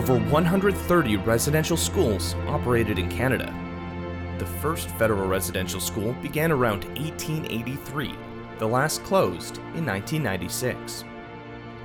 over 0.00 0.18
130 0.30 1.16
residential 1.18 1.76
schools 1.76 2.34
operated 2.46 2.98
in 2.98 3.06
Canada. 3.10 3.54
The 4.38 4.46
first 4.46 4.88
federal 4.92 5.28
residential 5.28 5.78
school 5.78 6.14
began 6.22 6.50
around 6.50 6.84
1883, 6.96 8.14
the 8.58 8.66
last 8.66 9.04
closed 9.04 9.58
in 9.76 9.84
1996. 9.84 11.04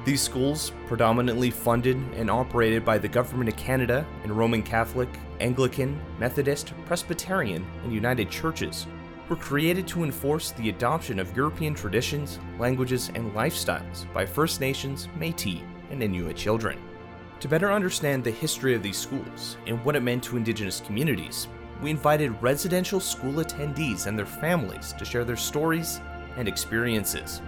These 0.06 0.22
schools, 0.22 0.72
predominantly 0.88 1.52
funded 1.52 1.98
and 2.16 2.32
operated 2.32 2.86
by 2.86 2.98
the 2.98 3.10
Government 3.10 3.50
of 3.50 3.58
Canada 3.58 4.08
and 4.24 4.32
Roman 4.32 4.64
Catholic, 4.64 5.10
Anglican, 5.42 6.00
Methodist, 6.18 6.72
Presbyterian, 6.86 7.66
and 7.84 7.92
United 7.92 8.30
Churches, 8.30 8.88
were 9.28 9.36
created 9.36 9.90
to 9.90 10.06
enforce 10.06 10.52
the 10.52 10.70
adoption 10.70 11.20
of 11.20 11.36
European 11.36 11.74
traditions, 11.74 12.40
languages, 12.60 13.12
and 13.14 13.34
lifestyles 13.34 14.06
by 14.14 14.26
First 14.26 14.62
Nations, 14.62 15.10
Metis, 15.20 15.60
and 15.92 16.02
Inuit 16.02 16.38
children. 16.38 16.80
To 17.42 17.50
better 17.50 17.72
understand 17.72 18.24
the 18.24 18.32
history 18.32 18.74
of 18.76 18.82
these 18.82 18.98
schools 18.98 19.58
and 19.68 19.84
what 19.84 19.96
it 19.96 20.04
meant 20.04 20.24
to 20.26 20.38
Indigenous 20.38 20.80
communities, 20.80 21.48
we 21.82 21.90
invited 21.90 22.42
residential 22.42 23.00
school 23.00 23.34
attendees 23.34 24.08
and 24.08 24.18
their 24.18 24.26
families 24.26 24.94
to 24.94 25.06
share 25.06 25.26
their 25.26 25.36
stories 25.36 26.00
and 26.38 26.48
experiences. 26.48 27.42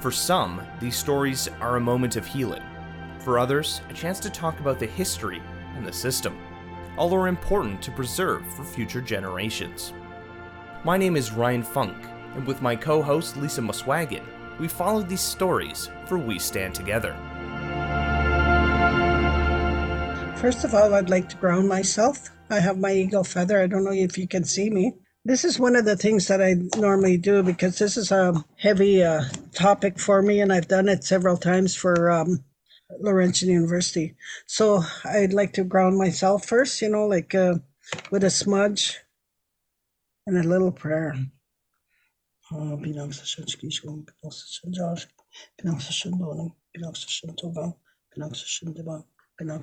For 0.00 0.10
some, 0.10 0.62
these 0.80 0.96
stories 0.96 1.48
are 1.60 1.76
a 1.76 1.80
moment 1.80 2.16
of 2.16 2.26
healing. 2.26 2.62
For 3.20 3.38
others, 3.38 3.82
a 3.90 3.92
chance 3.92 4.18
to 4.20 4.30
talk 4.30 4.58
about 4.60 4.78
the 4.78 4.86
history 4.86 5.42
and 5.76 5.86
the 5.86 5.92
system. 5.92 6.38
All 6.96 7.14
are 7.14 7.28
important 7.28 7.82
to 7.82 7.90
preserve 7.90 8.44
for 8.54 8.64
future 8.64 9.02
generations. 9.02 9.92
My 10.84 10.96
name 10.96 11.16
is 11.16 11.32
Ryan 11.32 11.62
Funk, 11.62 11.96
and 12.34 12.46
with 12.46 12.62
my 12.62 12.74
co 12.74 13.02
host 13.02 13.36
Lisa 13.36 13.60
Muswagon, 13.60 14.24
we 14.58 14.68
follow 14.68 15.02
these 15.02 15.20
stories 15.20 15.90
for 16.06 16.16
We 16.16 16.38
Stand 16.38 16.74
Together. 16.74 17.16
First 20.40 20.62
of 20.62 20.72
all, 20.72 20.94
I'd 20.94 21.10
like 21.10 21.28
to 21.30 21.36
ground 21.36 21.68
myself. 21.68 22.30
I 22.48 22.60
have 22.60 22.78
my 22.78 22.92
eagle 22.92 23.24
feather. 23.24 23.60
I 23.60 23.66
don't 23.66 23.82
know 23.82 23.90
if 23.90 24.16
you 24.16 24.28
can 24.28 24.44
see 24.44 24.70
me. 24.70 24.92
This 25.24 25.44
is 25.44 25.58
one 25.58 25.74
of 25.74 25.84
the 25.84 25.96
things 25.96 26.28
that 26.28 26.40
I 26.40 26.54
normally 26.78 27.16
do 27.16 27.42
because 27.42 27.76
this 27.76 27.96
is 27.96 28.12
a 28.12 28.44
heavy 28.56 29.02
uh, 29.02 29.24
topic 29.52 29.98
for 29.98 30.22
me, 30.22 30.40
and 30.40 30.52
I've 30.52 30.68
done 30.68 30.88
it 30.88 31.02
several 31.02 31.36
times 31.36 31.74
for 31.74 32.08
um, 32.12 32.44
Laurentian 33.00 33.48
University. 33.48 34.14
So 34.46 34.84
I'd 35.04 35.32
like 35.32 35.54
to 35.54 35.64
ground 35.64 35.98
myself 35.98 36.46
first, 36.46 36.80
you 36.82 36.88
know, 36.88 37.08
like 37.08 37.34
uh, 37.34 37.56
with 38.12 38.22
a 38.22 38.30
smudge 38.30 38.96
and 40.24 40.38
a 40.38 40.48
little 40.48 40.70
prayer. 40.70 41.16
Uh, 49.40 49.58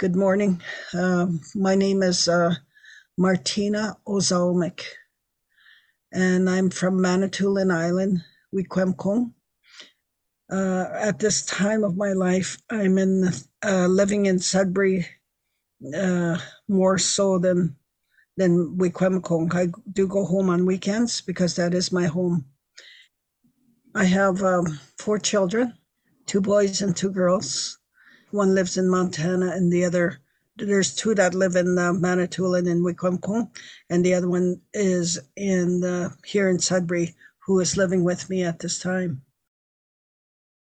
Good 0.00 0.16
morning. 0.16 0.60
Um, 0.94 1.40
my 1.54 1.76
name 1.76 2.02
is 2.02 2.28
uh, 2.28 2.54
Martina 3.18 3.96
Osawamick, 4.08 4.82
and 6.12 6.50
I'm 6.50 6.70
from 6.70 7.00
Manitoulin 7.00 7.70
Island, 7.70 8.22
Wikwemkong. 8.54 9.32
Uh, 10.52 10.86
at 10.94 11.20
this 11.20 11.46
time 11.46 11.84
of 11.84 11.96
my 11.96 12.12
life, 12.12 12.58
I'm 12.70 12.98
in 12.98 13.30
uh, 13.64 13.86
living 13.86 14.26
in 14.26 14.40
Sudbury 14.40 15.06
uh, 15.96 16.38
more 16.68 16.98
so 16.98 17.38
than 17.38 17.76
than 18.36 18.76
Wikwemkong. 18.78 19.54
I 19.54 19.68
do 19.92 20.08
go 20.08 20.24
home 20.24 20.50
on 20.50 20.66
weekends 20.66 21.20
because 21.20 21.56
that 21.56 21.74
is 21.74 21.92
my 21.92 22.06
home. 22.06 22.46
I 23.94 24.04
have 24.04 24.42
um, 24.42 24.80
four 24.98 25.18
children, 25.18 25.74
two 26.26 26.40
boys 26.40 26.82
and 26.82 26.96
two 26.96 27.10
girls. 27.10 27.79
One 28.30 28.54
lives 28.54 28.76
in 28.76 28.88
Montana, 28.88 29.50
and 29.52 29.72
the 29.72 29.84
other 29.84 30.20
there's 30.56 30.94
two 30.94 31.14
that 31.14 31.34
live 31.34 31.56
in 31.56 31.78
uh, 31.78 31.92
Manitoulin 31.92 32.66
and 32.66 32.84
Wikwemkong, 32.84 33.50
and 33.88 34.04
the 34.04 34.14
other 34.14 34.28
one 34.28 34.60
is 34.74 35.18
in 35.36 35.82
uh, 35.84 36.10
here 36.24 36.48
in 36.48 36.58
Sudbury, 36.58 37.14
who 37.38 37.60
is 37.60 37.76
living 37.76 38.04
with 38.04 38.28
me 38.28 38.42
at 38.42 38.58
this 38.58 38.78
time. 38.78 39.22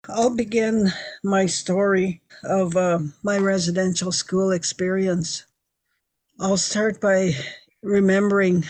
I'll 0.08 0.36
begin 0.36 0.92
my 1.24 1.46
story 1.46 2.22
of 2.44 2.76
uh, 2.76 3.00
my 3.24 3.38
residential 3.38 4.12
school 4.12 4.52
experience. 4.52 5.46
I'll 6.40 6.58
start 6.58 7.00
by 7.00 7.34
remembering 7.82 8.66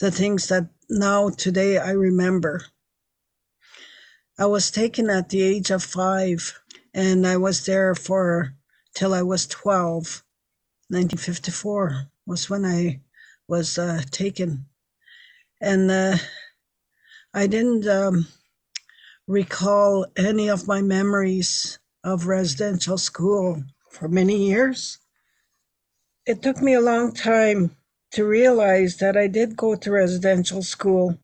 the 0.00 0.10
things 0.10 0.48
that 0.48 0.68
now 0.88 1.28
today 1.28 1.78
I 1.78 1.92
remember. 1.92 2.64
I 4.38 4.46
was 4.46 4.70
taken 4.70 5.10
at 5.10 5.28
the 5.28 5.42
age 5.42 5.70
of 5.70 5.84
five, 5.84 6.58
and 6.94 7.26
I 7.26 7.36
was 7.36 7.64
there 7.66 7.94
for 7.94 8.54
till 8.94 9.14
I 9.14 9.22
was 9.22 9.46
12. 9.46 10.24
1954 10.88 12.06
was 12.26 12.50
when 12.50 12.64
I 12.64 13.00
was 13.46 13.78
uh, 13.78 14.02
taken. 14.10 14.66
And 15.60 15.90
uh, 15.90 16.16
I 17.32 17.46
didn't 17.46 17.86
um, 17.86 18.26
recall 19.28 20.06
any 20.16 20.48
of 20.48 20.66
my 20.66 20.82
memories 20.82 21.78
of 22.02 22.26
residential 22.26 22.98
school 22.98 23.62
for 23.90 24.08
many 24.08 24.48
years. 24.48 24.98
It 26.26 26.42
took 26.42 26.60
me 26.60 26.74
a 26.74 26.80
long 26.80 27.12
time 27.12 27.76
to 28.12 28.26
realize 28.26 28.96
that 28.96 29.16
I 29.16 29.28
did 29.28 29.56
go 29.56 29.76
to 29.76 29.92
residential 29.92 30.62
school. 30.62 31.16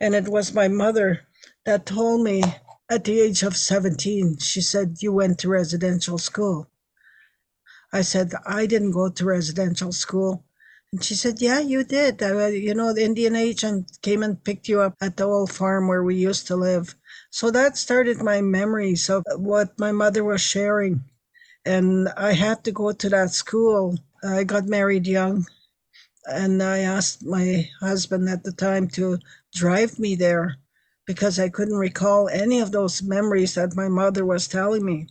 And 0.00 0.14
it 0.14 0.28
was 0.28 0.52
my 0.52 0.68
mother 0.68 1.22
that 1.64 1.86
told 1.86 2.24
me 2.24 2.42
at 2.92 3.04
the 3.04 3.20
age 3.22 3.42
of 3.42 3.56
17, 3.56 4.36
she 4.36 4.60
said, 4.60 4.98
You 5.00 5.12
went 5.14 5.38
to 5.38 5.48
residential 5.48 6.18
school. 6.18 6.68
I 7.90 8.02
said, 8.02 8.34
I 8.44 8.66
didn't 8.66 8.90
go 8.90 9.08
to 9.08 9.24
residential 9.24 9.92
school. 9.92 10.44
And 10.92 11.02
she 11.02 11.14
said, 11.14 11.40
Yeah, 11.40 11.60
you 11.60 11.84
did. 11.84 12.22
Uh, 12.22 12.48
you 12.48 12.74
know, 12.74 12.92
the 12.92 13.02
Indian 13.02 13.34
agent 13.34 13.98
came 14.02 14.22
and 14.22 14.44
picked 14.44 14.68
you 14.68 14.82
up 14.82 14.94
at 15.00 15.16
the 15.16 15.24
old 15.24 15.50
farm 15.50 15.88
where 15.88 16.04
we 16.04 16.16
used 16.16 16.46
to 16.48 16.56
live. 16.56 16.94
So 17.30 17.50
that 17.50 17.78
started 17.78 18.18
my 18.20 18.42
memories 18.42 19.08
of 19.08 19.24
what 19.36 19.78
my 19.78 19.92
mother 19.92 20.22
was 20.22 20.42
sharing. 20.42 21.02
And 21.64 22.10
I 22.14 22.32
had 22.32 22.62
to 22.64 22.72
go 22.72 22.92
to 22.92 23.08
that 23.08 23.30
school. 23.30 23.96
I 24.22 24.44
got 24.44 24.66
married 24.66 25.06
young. 25.06 25.46
And 26.26 26.62
I 26.62 26.80
asked 26.80 27.24
my 27.24 27.70
husband 27.80 28.28
at 28.28 28.44
the 28.44 28.52
time 28.52 28.88
to 28.88 29.18
drive 29.54 29.98
me 29.98 30.14
there 30.14 30.58
because 31.06 31.38
I 31.38 31.48
couldn't 31.48 31.76
recall 31.76 32.28
any 32.28 32.60
of 32.60 32.72
those 32.72 33.02
memories 33.02 33.54
that 33.54 33.76
my 33.76 33.88
mother 33.88 34.24
was 34.24 34.48
telling 34.48 34.84
me. 34.84 35.08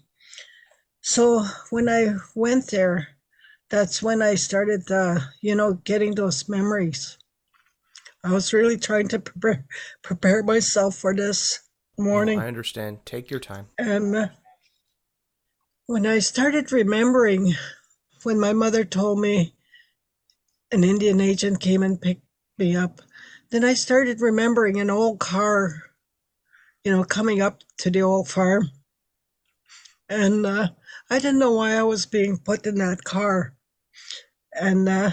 So 1.02 1.44
when 1.70 1.90
I 1.90 2.16
went 2.36 2.68
there, 2.68 3.08
that's 3.70 4.04
when 4.04 4.22
I 4.22 4.36
started, 4.36 4.90
uh, 4.92 5.20
you 5.42 5.56
know, 5.56 5.74
getting 5.74 6.16
those 6.16 6.48
memories. 6.48 7.18
I 8.24 8.32
was 8.32 8.54
really 8.54 8.78
trying 8.78 9.08
to 9.10 9.20
prepare 9.20 9.66
prepare 10.04 10.44
myself 10.44 10.96
for 10.96 11.16
this 11.16 11.62
morning. 11.98 12.40
I 12.40 12.48
understand. 12.48 13.00
Take 13.06 13.32
your 13.32 13.40
time. 13.40 13.68
And 13.80 14.16
uh, 14.16 14.28
when 15.88 16.06
I 16.06 16.20
started 16.20 16.72
remembering, 16.72 17.54
when 18.24 18.40
my 18.40 18.54
mother 18.54 18.86
told 18.86 19.20
me 19.20 19.56
an 20.72 20.84
Indian 20.84 21.20
agent 21.20 21.60
came 21.60 21.82
and 21.82 22.00
picked 22.00 22.26
me 22.58 22.76
up, 22.76 23.02
then 23.52 23.66
I 23.66 23.74
started 23.74 24.22
remembering 24.22 24.80
an 24.80 24.90
old 24.90 25.20
car, 25.20 25.84
you 26.86 26.92
know, 26.92 27.04
coming 27.04 27.42
up 27.42 27.64
to 27.80 27.92
the 27.92 28.02
old 28.02 28.30
farm. 28.30 28.72
And 30.10 30.46
uh, 30.46 30.70
I 31.10 31.20
didn't 31.20 31.40
know 31.40 31.54
why 31.54 31.74
I 31.76 31.84
was 31.84 32.06
being 32.06 32.38
put 32.38 32.66
in 32.66 32.76
that 32.76 33.04
car. 33.04 33.56
And 34.54 34.88
uh, 34.90 35.12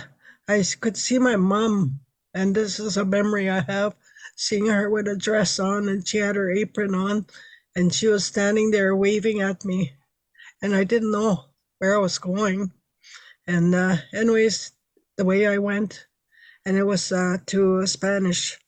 I 0.49 0.65
could 0.81 0.97
see 0.97 1.19
my 1.19 1.37
mom, 1.37 2.01
and 2.35 2.55
this 2.55 2.81
is 2.81 2.97
a 2.97 3.05
memory 3.05 3.51
I 3.51 3.61
have 3.61 3.95
seeing 4.37 4.67
her 4.67 4.89
with 4.89 5.09
a 5.09 5.17
dress 5.17 5.59
on, 5.59 5.89
and 5.89 6.07
she 6.07 6.19
had 6.19 6.37
her 6.37 6.51
apron 6.51 6.95
on, 6.95 7.27
and 7.75 7.93
she 7.93 8.07
was 8.07 8.25
standing 8.25 8.71
there 8.71 8.95
waving 8.95 9.41
at 9.41 9.65
me. 9.65 9.93
And 10.63 10.75
I 10.75 10.85
didn't 10.85 11.13
know 11.13 11.47
where 11.79 11.95
I 11.95 11.99
was 11.99 12.19
going. 12.19 12.73
And, 13.47 13.75
uh, 13.75 13.97
anyways, 14.13 14.73
the 15.17 15.25
way 15.25 15.47
I 15.47 15.59
went, 15.59 16.08
and 16.69 16.77
it 16.77 16.85
was 16.85 17.11
uh, 17.13 17.39
to 17.47 17.87
Spanish. 17.87 18.59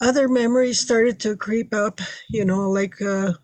Other 0.00 0.26
memories 0.26 0.80
started 0.80 1.20
to 1.20 1.36
creep 1.36 1.72
up, 1.72 2.00
you 2.28 2.44
know, 2.44 2.68
like 2.68 3.00
uh, 3.00 3.34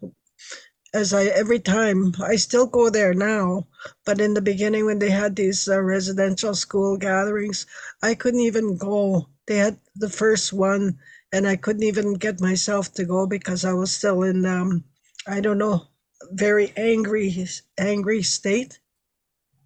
as 0.93 1.15
I 1.15 1.27
every 1.27 1.61
time 1.61 2.15
I 2.21 2.35
still 2.35 2.67
go 2.67 2.91
there 2.91 3.15
now, 3.15 3.69
but 4.05 4.21
in 4.21 4.35
the 4.35 4.43
beginning 4.43 4.87
when 4.87 4.99
they 4.99 5.11
had 5.11 5.37
these 5.37 5.69
uh, 5.69 5.81
residential 5.81 6.53
school 6.57 6.97
gatherings, 6.97 7.65
I 8.03 8.17
couldn't 8.17 8.41
even 8.41 8.77
go. 8.77 9.29
They 9.47 9.59
had 9.59 9.79
the 9.95 10.11
first 10.11 10.53
one, 10.53 10.99
and 11.33 11.47
I 11.47 11.55
couldn't 11.55 11.85
even 11.85 12.15
get 12.15 12.41
myself 12.41 12.93
to 12.95 13.05
go 13.05 13.29
because 13.29 13.65
I 13.65 13.75
was 13.75 13.93
still 13.93 14.25
in 14.25 14.45
um, 14.47 14.83
I 15.29 15.41
don't 15.41 15.59
know, 15.59 15.87
very 16.33 16.73
angry 16.77 17.47
angry 17.79 18.23
state. 18.25 18.81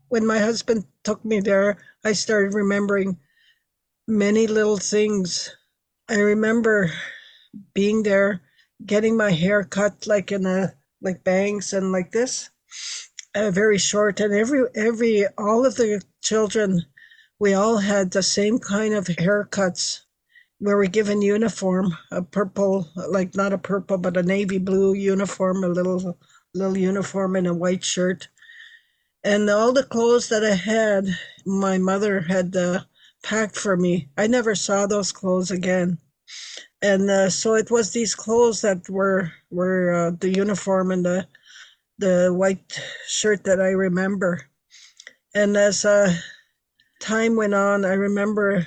When 0.09 0.27
my 0.27 0.41
husband 0.41 0.85
took 1.05 1.25
me 1.25 1.41
there, 1.41 1.79
I 2.05 2.13
started 2.13 2.53
remembering 2.53 3.17
many 4.11 4.47
little 4.49 4.79
things. 4.79 5.51
I 6.09 6.17
remember 6.21 6.93
being 7.75 8.03
there, 8.05 8.43
getting 8.87 9.17
my 9.17 9.33
hair 9.33 9.65
cut 9.65 10.07
like 10.07 10.33
in 10.33 10.47
a 10.47 10.75
like 11.03 11.25
bangs 11.25 11.73
and 11.73 11.93
like 11.93 12.13
this. 12.13 12.51
uh, 13.35 13.51
very 13.51 13.79
short, 13.79 14.21
and 14.21 14.35
every 14.35 14.65
every 14.75 15.27
all 15.39 15.67
of 15.67 15.77
the 15.77 16.03
children, 16.23 16.87
we 17.41 17.55
all 17.55 17.79
had 17.79 18.11
the 18.13 18.23
same 18.23 18.59
kind 18.59 18.95
of 18.95 19.07
haircuts. 19.07 20.01
We 20.61 20.75
were 20.75 20.87
given 20.87 21.23
uniform, 21.23 21.97
a 22.13 22.23
purple, 22.23 22.89
like 22.97 23.37
not 23.37 23.53
a 23.55 23.59
purple, 23.59 23.99
but 23.99 24.17
a 24.17 24.23
navy 24.23 24.59
blue 24.59 24.95
uniform, 24.95 25.65
a 25.65 25.69
little 25.69 26.19
little 26.55 26.79
uniform 26.79 27.37
and 27.37 27.47
a 27.49 27.55
white 27.55 27.85
shirt. 27.85 28.29
And 29.25 29.51
all 29.51 29.73
the 29.73 29.85
clothes 29.85 30.29
that 30.29 30.45
I 30.45 30.55
had, 30.55 31.07
my 31.47 31.79
mother 31.79 32.21
had 32.23 32.57
uh, 32.57 32.85
packed 33.23 33.57
for 33.57 33.77
me. 33.77 34.09
I 34.17 34.27
never 34.27 34.55
saw 34.55 34.87
those 34.87 35.13
clothes 35.13 35.51
again. 35.51 35.99
And 36.83 37.11
uh, 37.11 37.31
so 37.31 37.55
it 37.55 37.71
was 37.71 37.93
these 37.93 38.15
clothes 38.15 38.63
that 38.63 38.89
were 38.89 39.33
were 39.51 39.93
uh, 39.93 40.11
the 40.19 40.31
uniform 40.31 40.91
and 40.93 41.05
the 41.05 41.27
the 41.99 42.33
white 42.33 42.81
shirt 43.07 43.45
that 43.45 43.61
I 43.61 43.71
remember. 43.71 44.43
And 45.35 45.57
as 45.57 45.85
uh, 45.85 46.15
time 47.01 47.37
went 47.37 47.55
on, 47.55 47.85
I 47.85 47.95
remember, 47.95 48.67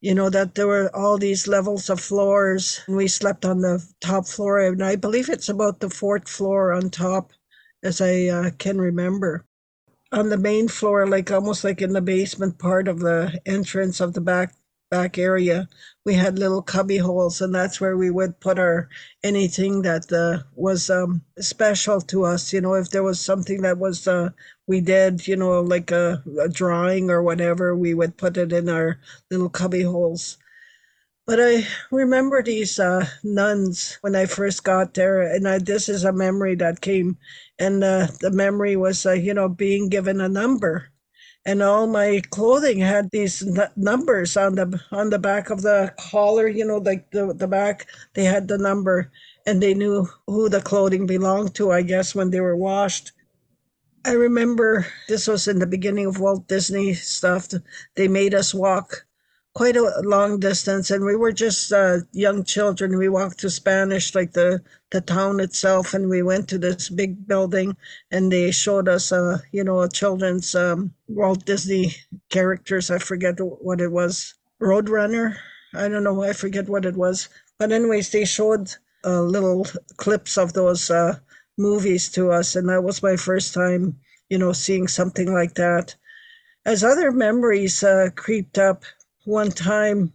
you 0.00 0.14
know, 0.14 0.30
that 0.30 0.54
there 0.54 0.68
were 0.68 0.94
all 0.94 1.18
these 1.18 1.48
levels 1.48 1.90
of 1.90 2.00
floors, 2.00 2.80
and 2.86 2.96
we 2.96 3.08
slept 3.08 3.44
on 3.44 3.60
the 3.60 3.84
top 4.00 4.26
floor. 4.26 4.60
And 4.60 4.84
I 4.84 4.96
believe 4.96 5.28
it's 5.28 5.48
about 5.48 5.80
the 5.80 5.90
fourth 5.90 6.28
floor 6.28 6.72
on 6.72 6.90
top, 6.90 7.32
as 7.82 8.00
I 8.00 8.26
uh, 8.28 8.50
can 8.58 8.78
remember. 8.78 9.44
On 10.14 10.30
the 10.30 10.38
main 10.38 10.68
floor, 10.68 11.06
like 11.06 11.30
almost 11.30 11.62
like 11.62 11.82
in 11.82 11.92
the 11.92 12.00
basement 12.00 12.56
part 12.58 12.88
of 12.88 13.00
the 13.00 13.38
entrance 13.44 14.00
of 14.00 14.14
the 14.14 14.20
back 14.22 14.54
back 14.90 15.18
area, 15.18 15.68
we 16.06 16.14
had 16.14 16.38
little 16.38 16.62
cubby 16.62 16.96
holes, 16.96 17.42
and 17.42 17.54
that's 17.54 17.82
where 17.82 17.98
we 17.98 18.08
would 18.08 18.40
put 18.40 18.58
our 18.58 18.88
anything 19.22 19.82
that 19.82 20.10
uh, 20.10 20.44
was 20.54 20.88
um, 20.88 21.20
special 21.38 22.00
to 22.00 22.24
us. 22.24 22.50
You 22.50 22.62
know, 22.62 22.72
if 22.72 22.88
there 22.88 23.02
was 23.02 23.20
something 23.20 23.60
that 23.60 23.76
was 23.76 24.08
uh, 24.08 24.30
we 24.66 24.80
did, 24.80 25.28
you 25.28 25.36
know, 25.36 25.60
like 25.60 25.90
a, 25.90 26.22
a 26.40 26.48
drawing 26.48 27.10
or 27.10 27.22
whatever, 27.22 27.76
we 27.76 27.92
would 27.92 28.16
put 28.16 28.38
it 28.38 28.54
in 28.54 28.70
our 28.70 28.98
little 29.30 29.50
cubby 29.50 29.82
holes. 29.82 30.38
But 31.26 31.38
I 31.40 31.66
remember 31.90 32.42
these 32.42 32.78
uh, 32.80 33.06
nuns 33.22 33.98
when 34.00 34.16
I 34.16 34.26
first 34.26 34.64
got 34.64 34.94
there, 34.94 35.22
and 35.22 35.46
I, 35.48 35.58
this 35.58 35.88
is 35.88 36.04
a 36.04 36.12
memory 36.12 36.54
that 36.56 36.80
came, 36.80 37.18
and 37.58 37.84
uh, 37.84 38.08
the 38.20 38.30
memory 38.30 38.76
was, 38.76 39.04
uh, 39.06 39.12
you 39.12 39.34
know, 39.34 39.48
being 39.48 39.88
given 39.90 40.20
a 40.20 40.28
number. 40.28 40.90
And 41.46 41.62
all 41.62 41.86
my 41.86 42.22
clothing 42.30 42.80
had 42.80 43.10
these 43.10 43.42
n- 43.46 43.70
numbers 43.76 44.36
on 44.36 44.56
the 44.56 44.80
on 44.92 45.10
the 45.10 45.18
back 45.18 45.50
of 45.50 45.62
the 45.62 45.94
collar 45.98 46.48
you 46.48 46.64
know 46.64 46.78
like 46.78 47.10
the, 47.12 47.34
the 47.34 47.48
back 47.48 47.86
they 48.14 48.24
had 48.24 48.48
the 48.48 48.58
number 48.58 49.10
and 49.46 49.62
they 49.62 49.74
knew 49.74 50.08
who 50.26 50.48
the 50.48 50.62
clothing 50.62 51.06
belonged 51.06 51.54
to 51.56 51.72
i 51.72 51.82
guess 51.82 52.14
when 52.14 52.30
they 52.30 52.40
were 52.40 52.56
washed. 52.56 53.12
I 54.04 54.12
remember 54.12 54.86
this 55.08 55.28
was 55.28 55.48
in 55.48 55.58
the 55.58 55.66
beginning 55.66 56.06
of 56.06 56.20
walt 56.20 56.48
disney 56.48 56.94
stuff. 56.94 57.48
They 57.96 58.08
made 58.08 58.34
us 58.34 58.54
walk 58.54 59.03
quite 59.54 59.76
a 59.76 60.02
long 60.02 60.40
distance 60.40 60.90
and 60.90 61.04
we 61.04 61.14
were 61.14 61.32
just 61.32 61.72
uh, 61.72 61.98
young 62.12 62.42
children. 62.44 62.98
We 62.98 63.08
walked 63.08 63.38
to 63.40 63.50
spanish 63.50 64.14
like 64.14 64.32
the 64.32 64.62
the 64.90 65.00
town 65.00 65.38
itself 65.40 65.94
and 65.94 66.08
we 66.08 66.22
went 66.22 66.48
to 66.48 66.58
this 66.58 66.90
big 66.90 67.26
building 67.28 67.76
and 68.10 68.32
they 68.32 68.50
showed 68.50 68.88
us 68.88 69.12
uh 69.12 69.38
you 69.52 69.62
know 69.62 69.80
a 69.82 69.88
children's 69.88 70.54
um, 70.56 70.92
walt 71.08 71.44
disney 71.46 71.94
characters. 72.30 72.90
I 72.90 72.98
forget 72.98 73.36
what 73.40 73.80
it 73.80 73.92
was. 73.92 74.34
Roadrunner? 74.60 75.36
I 75.74 75.88
don't 75.88 76.04
know. 76.04 76.22
I 76.24 76.32
forget 76.32 76.68
what 76.68 76.84
it 76.84 76.96
was. 76.96 77.28
But 77.58 77.70
anyways 77.70 78.10
they 78.10 78.24
showed 78.24 78.74
uh, 79.04 79.22
little 79.22 79.66
clips 79.96 80.36
of 80.36 80.52
those 80.52 80.90
uh, 80.90 81.18
movies 81.58 82.08
to 82.10 82.32
us 82.32 82.56
and 82.56 82.68
that 82.68 82.82
was 82.82 83.02
my 83.02 83.16
first 83.16 83.54
time 83.54 84.00
you 84.28 84.38
know 84.38 84.52
seeing 84.52 84.88
something 84.88 85.32
like 85.32 85.54
that. 85.54 85.94
As 86.66 86.82
other 86.82 87.12
memories 87.12 87.84
uh, 87.84 88.10
creeped 88.16 88.58
up 88.58 88.84
one 89.24 89.50
time, 89.50 90.12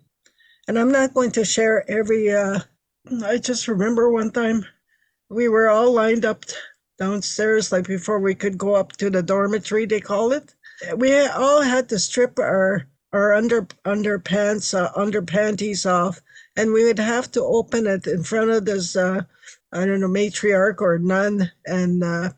and 0.68 0.78
I'm 0.78 0.92
not 0.92 1.14
going 1.14 1.32
to 1.32 1.46
share 1.46 1.90
every. 1.90 2.32
Uh, 2.32 2.60
I 3.24 3.38
just 3.38 3.68
remember 3.68 4.10
one 4.12 4.32
time 4.32 4.66
we 5.30 5.48
were 5.48 5.70
all 5.70 5.92
lined 5.94 6.26
up 6.26 6.46
downstairs, 6.98 7.72
like 7.72 7.88
before 7.88 8.20
we 8.20 8.36
could 8.36 8.58
go 8.58 8.76
up 8.76 8.94
to 8.98 9.10
the 9.10 9.24
dormitory, 9.24 9.86
they 9.86 10.00
call 10.02 10.32
it. 10.32 10.54
We 10.96 11.18
all 11.28 11.62
had 11.62 11.90
to 11.90 12.00
strip 12.00 12.40
our 12.40 12.88
our 13.12 13.34
under 13.34 13.64
underpants, 13.86 14.78
uh, 14.78 14.92
under 14.96 15.22
panties 15.22 15.86
off, 15.86 16.22
and 16.56 16.72
we 16.74 16.84
would 16.86 17.00
have 17.00 17.32
to 17.32 17.44
open 17.44 17.88
it 17.88 18.06
in 18.06 18.24
front 18.24 18.52
of 18.52 18.66
this. 18.66 18.96
Uh, 18.96 19.24
I 19.72 19.86
don't 19.86 20.00
know, 20.00 20.08
matriarch 20.08 20.82
or 20.82 20.98
nun, 21.00 21.52
and 21.66 22.04
uh, 22.04 22.30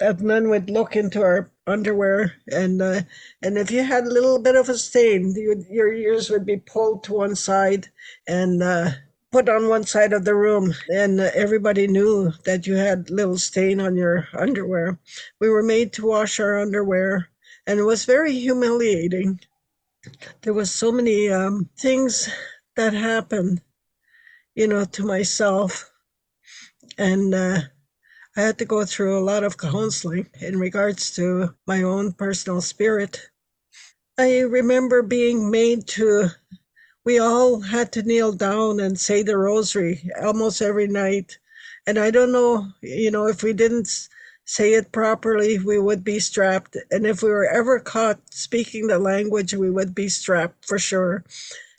that 0.00 0.20
nun 0.20 0.48
would 0.48 0.70
look 0.70 0.96
into 0.96 1.22
our 1.22 1.50
underwear, 1.66 2.32
and 2.50 2.82
uh, 2.82 3.02
and 3.42 3.58
if 3.58 3.70
you 3.70 3.84
had 3.84 4.04
a 4.04 4.10
little 4.10 4.40
bit 4.40 4.56
of 4.56 4.68
a 4.68 4.76
stain, 4.76 5.34
you, 5.36 5.64
your 5.70 5.92
ears 5.92 6.30
would 6.30 6.46
be 6.46 6.56
pulled 6.56 7.04
to 7.04 7.12
one 7.12 7.36
side 7.36 7.88
and 8.26 8.62
uh, 8.62 8.90
put 9.30 9.48
on 9.48 9.68
one 9.68 9.84
side 9.84 10.12
of 10.12 10.24
the 10.24 10.34
room, 10.34 10.74
and 10.88 11.20
uh, 11.20 11.30
everybody 11.34 11.86
knew 11.86 12.32
that 12.46 12.66
you 12.66 12.74
had 12.74 13.10
little 13.10 13.38
stain 13.38 13.78
on 13.80 13.94
your 13.94 14.26
underwear. 14.32 14.98
We 15.38 15.50
were 15.50 15.62
made 15.62 15.92
to 15.94 16.06
wash 16.06 16.40
our 16.40 16.58
underwear, 16.58 17.28
and 17.66 17.78
it 17.78 17.84
was 17.84 18.04
very 18.06 18.32
humiliating. 18.32 19.40
There 20.42 20.54
was 20.54 20.70
so 20.70 20.90
many 20.90 21.30
um, 21.30 21.68
things 21.78 22.28
that 22.74 22.94
happened, 22.94 23.60
you 24.54 24.66
know, 24.66 24.86
to 24.86 25.04
myself, 25.04 25.90
and 26.96 27.34
uh, 27.34 27.60
I 28.40 28.44
had 28.44 28.58
to 28.60 28.64
go 28.64 28.86
through 28.86 29.18
a 29.18 29.20
lot 29.20 29.44
of 29.44 29.58
counseling 29.58 30.26
in 30.40 30.58
regards 30.58 31.14
to 31.16 31.54
my 31.66 31.82
own 31.82 32.12
personal 32.14 32.62
spirit. 32.62 33.28
I 34.18 34.38
remember 34.40 35.02
being 35.02 35.50
made 35.50 35.86
to, 35.88 36.30
we 37.04 37.18
all 37.18 37.60
had 37.60 37.92
to 37.92 38.02
kneel 38.02 38.32
down 38.32 38.80
and 38.80 38.98
say 38.98 39.22
the 39.22 39.36
rosary 39.36 40.08
almost 40.22 40.62
every 40.62 40.86
night. 40.86 41.36
And 41.86 41.98
I 41.98 42.10
don't 42.10 42.32
know, 42.32 42.66
you 42.80 43.10
know, 43.10 43.26
if 43.26 43.42
we 43.42 43.52
didn't 43.52 44.08
say 44.46 44.72
it 44.72 44.90
properly, 44.90 45.58
we 45.58 45.78
would 45.78 46.02
be 46.02 46.18
strapped. 46.18 46.78
And 46.90 47.06
if 47.06 47.22
we 47.22 47.28
were 47.28 47.46
ever 47.46 47.78
caught 47.78 48.20
speaking 48.32 48.86
the 48.86 48.98
language, 48.98 49.52
we 49.52 49.70
would 49.70 49.94
be 49.94 50.08
strapped 50.08 50.64
for 50.64 50.78
sure. 50.78 51.24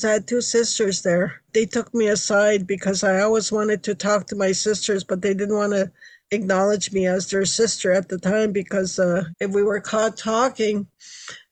I 0.04 0.10
had 0.10 0.28
two 0.28 0.42
sisters 0.42 1.02
there. 1.02 1.41
They 1.53 1.65
took 1.65 1.91
me 1.94 2.08
aside 2.08 2.68
because 2.68 3.03
I 3.03 3.22
always 3.22 3.51
wanted 3.51 3.84
to 3.84 3.96
talk 3.96 4.27
to 4.27 4.36
my 4.36 4.51
sisters, 4.51 5.03
but 5.03 5.24
they 5.24 5.34
didn't 5.34 5.56
want 5.56 5.74
to 5.74 5.91
acknowledge 6.32 6.92
me 6.92 7.08
as 7.08 7.30
their 7.30 7.46
sister 7.46 7.92
at 7.92 8.10
the 8.10 8.18
time 8.18 8.52
because 8.52 9.00
uh, 9.00 9.26
if 9.40 9.52
we 9.52 9.64
were 9.64 9.82
caught 9.82 10.18
talking, 10.18 10.88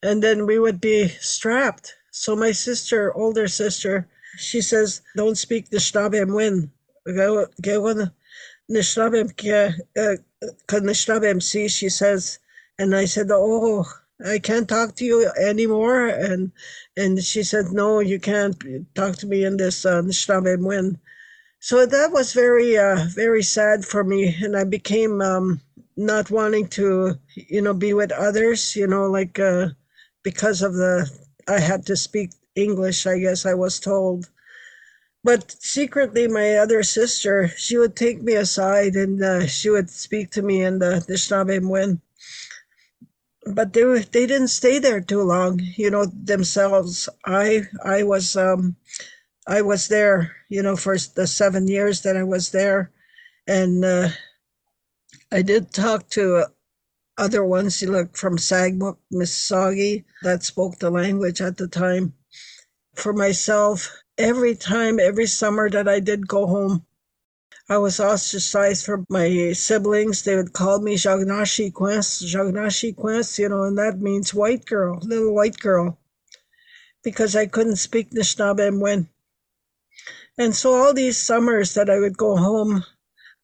and 0.02 0.22
then 0.22 0.46
we 0.46 0.58
would 0.58 0.80
be 0.80 1.08
strapped. 1.08 1.94
So 2.10 2.34
my 2.34 2.52
sister, 2.52 3.14
older 3.14 3.48
sister, 3.48 4.08
she 4.38 4.60
says, 4.60 5.02
"Don't 5.16 5.38
speak 5.38 5.70
the 5.70 5.78
shnabem 5.78 6.34
win. 6.34 6.70
Go 7.06 7.46
go 7.62 7.88
on 7.88 7.96
the 7.98 8.12
Nishnabem 8.70 9.36
see." 11.42 11.68
She 11.68 11.88
says, 11.88 12.38
and 12.78 12.94
I 12.94 13.04
said, 13.04 13.28
"Oh." 13.30 13.84
I 14.22 14.38
can't 14.38 14.68
talk 14.68 14.96
to 14.96 15.04
you 15.06 15.30
anymore. 15.40 16.08
And 16.08 16.52
and 16.94 17.24
she 17.24 17.42
said, 17.42 17.72
No, 17.72 18.00
you 18.00 18.20
can't 18.20 18.54
talk 18.94 19.16
to 19.16 19.26
me 19.26 19.44
in 19.44 19.56
this 19.56 19.86
uh, 19.86 20.02
win 20.66 20.98
so 21.60 21.84
that 21.84 22.10
was 22.10 22.32
very 22.32 22.76
uh, 22.78 23.04
very 23.14 23.42
sad 23.42 23.84
for 23.84 24.02
me 24.02 24.34
and 24.42 24.56
i 24.56 24.64
became 24.64 25.20
um, 25.20 25.60
not 25.96 26.30
wanting 26.30 26.66
to 26.66 27.14
you 27.34 27.60
know 27.60 27.74
be 27.74 27.92
with 27.92 28.10
others 28.12 28.74
you 28.74 28.86
know 28.86 29.06
like 29.06 29.38
uh, 29.38 29.68
because 30.22 30.62
of 30.62 30.74
the 30.74 31.08
i 31.48 31.58
had 31.60 31.84
to 31.86 31.96
speak 31.96 32.30
english 32.56 33.06
i 33.06 33.18
guess 33.18 33.44
i 33.46 33.54
was 33.54 33.78
told 33.78 34.28
but 35.22 35.54
secretly 35.60 36.26
my 36.26 36.56
other 36.56 36.82
sister 36.82 37.48
she 37.48 37.76
would 37.76 37.94
take 37.94 38.22
me 38.22 38.34
aside 38.34 38.96
and 38.96 39.22
uh, 39.22 39.46
she 39.46 39.68
would 39.68 39.90
speak 39.90 40.30
to 40.30 40.42
me 40.42 40.62
in 40.62 40.78
the 40.78 41.04
Nishnabemwen. 41.08 42.00
but 43.54 43.72
they 43.74 43.84
they 43.84 44.26
didn't 44.26 44.48
stay 44.48 44.78
there 44.78 45.00
too 45.00 45.22
long 45.22 45.60
you 45.76 45.90
know 45.90 46.06
themselves 46.06 47.08
i 47.26 47.62
i 47.84 48.02
was 48.02 48.34
um 48.36 48.76
I 49.46 49.62
was 49.62 49.88
there, 49.88 50.36
you 50.48 50.62
know, 50.62 50.76
for 50.76 50.96
the 50.96 51.26
seven 51.26 51.66
years 51.66 52.02
that 52.02 52.16
I 52.16 52.22
was 52.22 52.50
there. 52.50 52.92
And 53.46 53.84
uh, 53.84 54.08
I 55.32 55.42
did 55.42 55.72
talk 55.72 56.08
to 56.10 56.46
other 57.16 57.44
ones, 57.44 57.82
you 57.82 57.90
look 57.90 58.16
from 58.16 58.36
Sagamok, 58.36 58.96
Mississauga, 59.12 60.04
that 60.22 60.42
spoke 60.42 60.78
the 60.78 60.90
language 60.90 61.40
at 61.40 61.56
the 61.56 61.68
time. 61.68 62.14
For 62.94 63.12
myself, 63.12 64.02
every 64.18 64.54
time, 64.54 64.98
every 64.98 65.26
summer 65.26 65.68
that 65.70 65.88
I 65.88 66.00
did 66.00 66.28
go 66.28 66.46
home, 66.46 66.86
I 67.68 67.78
was 67.78 68.00
ostracized 68.00 68.84
from 68.84 69.06
my 69.08 69.52
siblings. 69.52 70.22
They 70.22 70.34
would 70.34 70.52
call 70.52 70.80
me 70.80 70.96
Jagnashi 70.96 71.72
Quest, 71.72 72.24
Jagnashi 72.24 72.96
Quest, 72.96 73.38
you 73.38 73.48
know, 73.48 73.62
and 73.64 73.78
that 73.78 74.00
means 74.00 74.34
white 74.34 74.64
girl, 74.64 74.98
little 75.02 75.34
white 75.34 75.58
girl, 75.58 75.98
because 77.04 77.36
I 77.36 77.46
couldn't 77.46 77.76
speak 77.76 78.10
Nishnabemwen. 78.10 78.92
And 78.92 79.08
so 80.56 80.74
all 80.74 80.94
these 80.94 81.18
summers 81.18 81.74
that 81.74 81.90
I 81.90 82.00
would 82.00 82.16
go 82.16 82.36
home, 82.36 82.84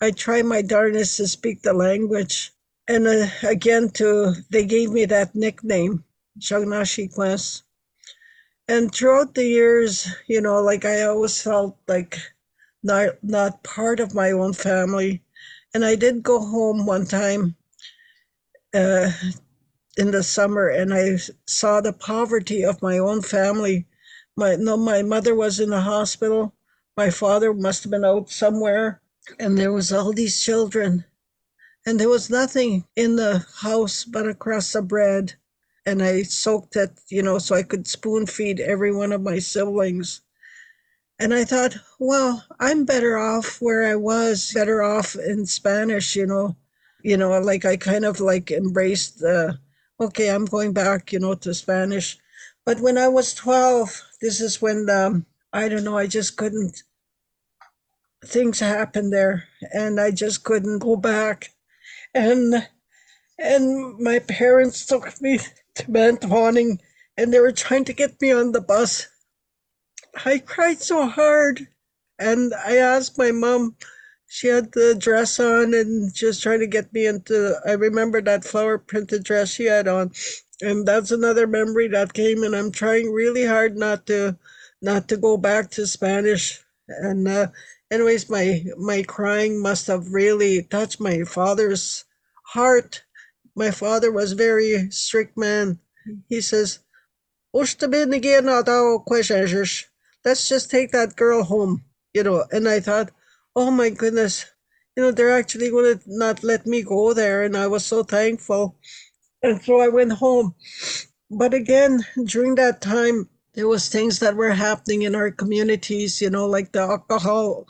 I'd 0.01 0.17
try 0.17 0.43
my 0.43 0.63
darnest 0.63 1.19
to 1.19 1.29
speak 1.29 1.63
the 1.63 1.75
language. 1.75 2.53
and 2.89 3.07
uh, 3.07 3.27
again, 3.43 3.91
to 4.01 4.35
they 4.51 4.65
gave 4.65 4.91
me 4.93 5.05
that 5.07 5.35
nickname, 5.35 6.05
Shagnashi. 6.41 7.63
And 8.69 8.95
throughout 8.95 9.35
the 9.35 9.45
years, 9.47 10.09
you 10.29 10.41
know, 10.41 10.63
like 10.63 10.85
I 10.87 11.03
always 11.03 11.43
felt 11.43 11.77
like 11.89 12.19
not 12.83 13.23
not 13.23 13.63
part 13.65 14.01
of 14.01 14.15
my 14.15 14.33
own 14.33 14.55
family. 14.55 15.23
And 15.75 15.85
I 15.85 15.97
did 15.97 16.23
go 16.23 16.41
home 16.41 16.87
one 16.87 17.07
time 17.07 17.57
uh, 18.75 19.11
in 19.99 20.13
the 20.13 20.25
summer, 20.25 20.69
and 20.69 20.95
I 20.95 21.19
saw 21.47 21.81
the 21.83 21.93
poverty 21.95 22.65
of 22.65 22.83
my 22.83 22.99
own 22.99 23.23
family. 23.23 23.87
My 24.37 24.57
no, 24.57 24.77
my 24.79 25.03
mother 25.03 25.35
was 25.35 25.61
in 25.61 25.71
the 25.71 25.83
hospital. 25.83 26.56
My 26.97 27.11
father 27.11 27.53
must 27.53 27.85
have 27.85 27.91
been 27.91 28.07
out 28.07 28.31
somewhere, 28.31 29.03
and 29.39 29.59
there 29.59 29.73
was 29.73 29.93
all 29.93 30.15
these 30.15 30.41
children, 30.43 31.05
and 31.85 32.01
there 32.01 32.09
was 32.09 32.31
nothing 32.31 32.87
in 32.97 33.17
the 33.17 33.45
house 33.61 34.05
but 34.05 34.27
a 34.27 34.35
crust 34.35 34.75
of 34.75 34.89
bread. 34.89 35.35
And 35.85 36.03
I 36.03 36.23
soaked 36.23 36.75
it, 36.75 36.99
you 37.11 37.23
know, 37.23 37.39
so 37.39 37.55
I 37.55 37.65
could 37.65 37.87
spoon 37.87 38.27
feed 38.27 38.61
every 38.61 38.95
one 38.95 39.13
of 39.13 39.21
my 39.21 39.39
siblings. 39.39 40.23
And 41.19 41.35
I 41.35 41.45
thought, 41.45 41.77
well, 42.01 42.45
I'm 42.59 42.87
better 42.87 43.19
off 43.19 43.61
where 43.61 43.85
I 43.85 43.95
was, 43.97 44.53
better 44.55 44.83
off 44.83 45.15
in 45.17 45.45
Spanish, 45.45 46.17
you 46.17 46.27
know. 46.27 46.57
You 47.03 47.19
know, 47.19 47.39
like 47.39 47.67
I 47.67 47.77
kind 47.77 48.07
of 48.07 48.21
like 48.21 48.51
embraced 48.51 49.21
the, 49.21 49.59
okay, 50.01 50.31
I'm 50.31 50.47
going 50.47 50.73
back, 50.73 51.13
you 51.13 51.21
know, 51.21 51.35
to 51.35 51.53
Spanish. 51.55 52.19
But 52.65 52.81
when 52.81 52.97
I 52.97 53.09
was 53.09 53.35
12, 53.35 54.03
this 54.21 54.41
is 54.41 54.63
when, 54.63 54.89
um, 54.91 55.27
I 55.53 55.69
don't 55.69 55.85
know, 55.85 55.97
I 55.97 56.07
just 56.07 56.37
couldn't, 56.37 56.83
things 58.25 58.61
happened 58.61 59.13
there 59.13 59.45
and 59.73 60.01
I 60.01 60.11
just 60.11 60.45
couldn't 60.45 60.81
go 60.81 60.97
back. 60.97 61.51
And, 62.15 62.69
and 63.39 63.99
my 63.99 64.19
parents 64.21 64.87
took 64.87 65.21
me 65.21 65.41
to 65.75 65.91
Manitowaning 65.91 66.81
and 67.17 67.33
they 67.33 67.41
were 67.41 67.53
trying 67.53 67.85
to 67.87 67.93
get 67.93 68.21
me 68.21 68.33
on 68.33 68.53
the 68.53 68.61
bus 68.61 69.09
I 70.25 70.39
cried 70.39 70.81
so 70.81 71.07
hard. 71.07 71.69
And 72.19 72.55
I 72.55 72.79
asked 72.79 73.19
my 73.19 73.33
mom, 73.33 73.77
she 74.27 74.49
had 74.49 74.73
the 74.73 74.95
dress 74.95 75.39
on 75.39 75.75
and 75.75 76.13
just 76.15 76.43
trying 76.43 76.61
to 76.61 76.67
get 76.67 76.93
me 76.93 77.07
into, 77.07 77.57
I 77.67 77.73
remember 77.73 78.23
that 78.23 78.45
flower 78.45 78.79
printed 78.79 79.25
dress 79.25 79.51
she 79.51 79.67
had 79.67 79.87
on. 79.89 80.13
And 80.63 80.87
that's 80.87 81.11
another 81.11 81.47
memory 81.47 81.89
that 81.89 82.15
came 82.15 82.43
and 82.43 82.57
I'm 82.57 82.73
trying 82.73 83.13
really 83.13 83.45
hard 83.45 83.77
not 83.77 84.07
to, 84.07 84.39
not 84.87 85.09
to 85.09 85.17
go 85.19 85.37
back 85.37 85.71
to 85.73 85.87
Spanish. 85.87 86.65
And, 86.89 87.27
uh, 87.27 87.49
anyways, 87.91 88.31
my, 88.31 88.65
my 88.79 89.03
crying 89.03 89.61
must 89.61 89.89
have 89.89 90.13
really 90.13 90.63
touched 90.63 91.01
my 91.01 91.25
father's 91.25 92.05
heart. 92.55 93.03
My 93.55 93.73
father 93.73 94.13
was 94.13 94.33
very 94.33 94.91
strict 94.91 95.37
man. 95.37 95.81
He 96.29 96.41
says, 96.41 96.79
let's 97.53 97.75
just 100.49 100.71
take 100.71 100.93
that 100.93 101.17
girl 101.17 101.43
home, 101.43 101.85
you 102.15 102.23
know. 102.23 102.45
And 102.53 102.69
I 102.69 102.81
thought, 102.81 103.11
oh 103.57 103.71
my 103.71 103.91
goodness, 103.91 104.47
you 104.97 105.03
know, 105.03 105.11
they're 105.11 105.33
actually 105.33 105.71
going 105.71 105.99
to 105.99 106.05
not 106.07 106.45
let 106.45 106.67
me 106.67 106.83
go 106.83 107.13
there. 107.13 107.43
And 107.43 107.57
I 107.57 107.67
was 107.67 107.85
so 107.85 108.05
thankful. 108.05 108.77
And 109.43 109.61
so 109.63 109.81
I 109.81 109.89
went 109.89 110.13
home. 110.13 110.55
But 111.31 111.55
again, 111.55 112.05
during 112.25 112.55
that 112.55 112.81
time, 112.81 113.29
there 113.57 113.69
was 113.69 113.89
things 113.89 114.21
that 114.21 114.37
were 114.37 114.53
happening 114.53 115.03
in 115.03 115.17
our 115.17 115.33
communities, 115.33 116.23
you 116.23 116.31
know, 116.31 116.47
like 116.47 116.73
the 116.73 116.81
alcohol 116.83 117.67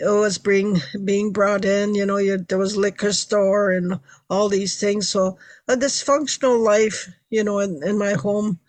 it 0.00 0.06
was 0.08 0.38
being 0.38 0.80
being 1.04 1.32
brought 1.32 1.64
in, 1.64 1.94
you 1.94 2.06
know, 2.06 2.18
you, 2.18 2.38
there 2.38 2.58
was 2.58 2.76
liquor 2.76 3.12
store 3.12 3.70
and 3.72 4.00
all 4.30 4.48
these 4.48 4.80
things. 4.80 5.08
So 5.08 5.38
a 5.68 5.76
dysfunctional 5.76 6.58
life, 6.64 7.08
you 7.30 7.44
know, 7.44 7.60
in, 7.60 7.82
in 7.84 7.98
my 7.98 8.12
home 8.14 8.60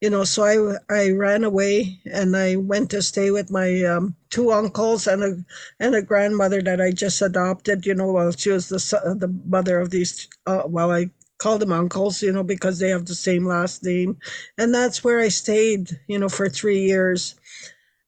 you 0.00 0.10
know, 0.10 0.24
so 0.24 0.44
I 0.44 0.94
I 0.94 1.10
ran 1.10 1.44
away 1.44 2.00
and 2.06 2.36
I 2.36 2.56
went 2.56 2.90
to 2.90 3.02
stay 3.02 3.32
with 3.32 3.50
my 3.50 3.82
um, 3.84 4.14
two 4.30 4.52
uncles 4.52 5.08
and 5.08 5.24
a 5.24 5.44
and 5.80 5.94
a 5.96 6.02
grandmother 6.02 6.62
that 6.62 6.80
I 6.80 6.92
just 6.92 7.20
adopted. 7.22 7.84
You 7.86 7.94
know, 7.96 8.12
while 8.12 8.32
she 8.32 8.50
was 8.50 8.68
the 8.68 8.78
the 9.18 9.28
mother 9.46 9.80
of 9.80 9.90
these. 9.90 10.28
Uh, 10.46 10.62
I 10.90 11.10
called 11.38 11.60
them 11.62 11.72
uncles, 11.72 12.22
you 12.22 12.32
know, 12.32 12.44
because 12.44 12.78
they 12.78 12.90
have 12.90 13.06
the 13.06 13.14
same 13.14 13.46
last 13.46 13.84
name, 13.84 14.18
and 14.58 14.74
that's 14.74 15.02
where 15.04 15.20
I 15.20 15.28
stayed. 15.28 15.98
You 16.08 16.18
know, 16.18 16.28
for 16.28 16.48
three 16.48 16.80
years. 16.80 17.34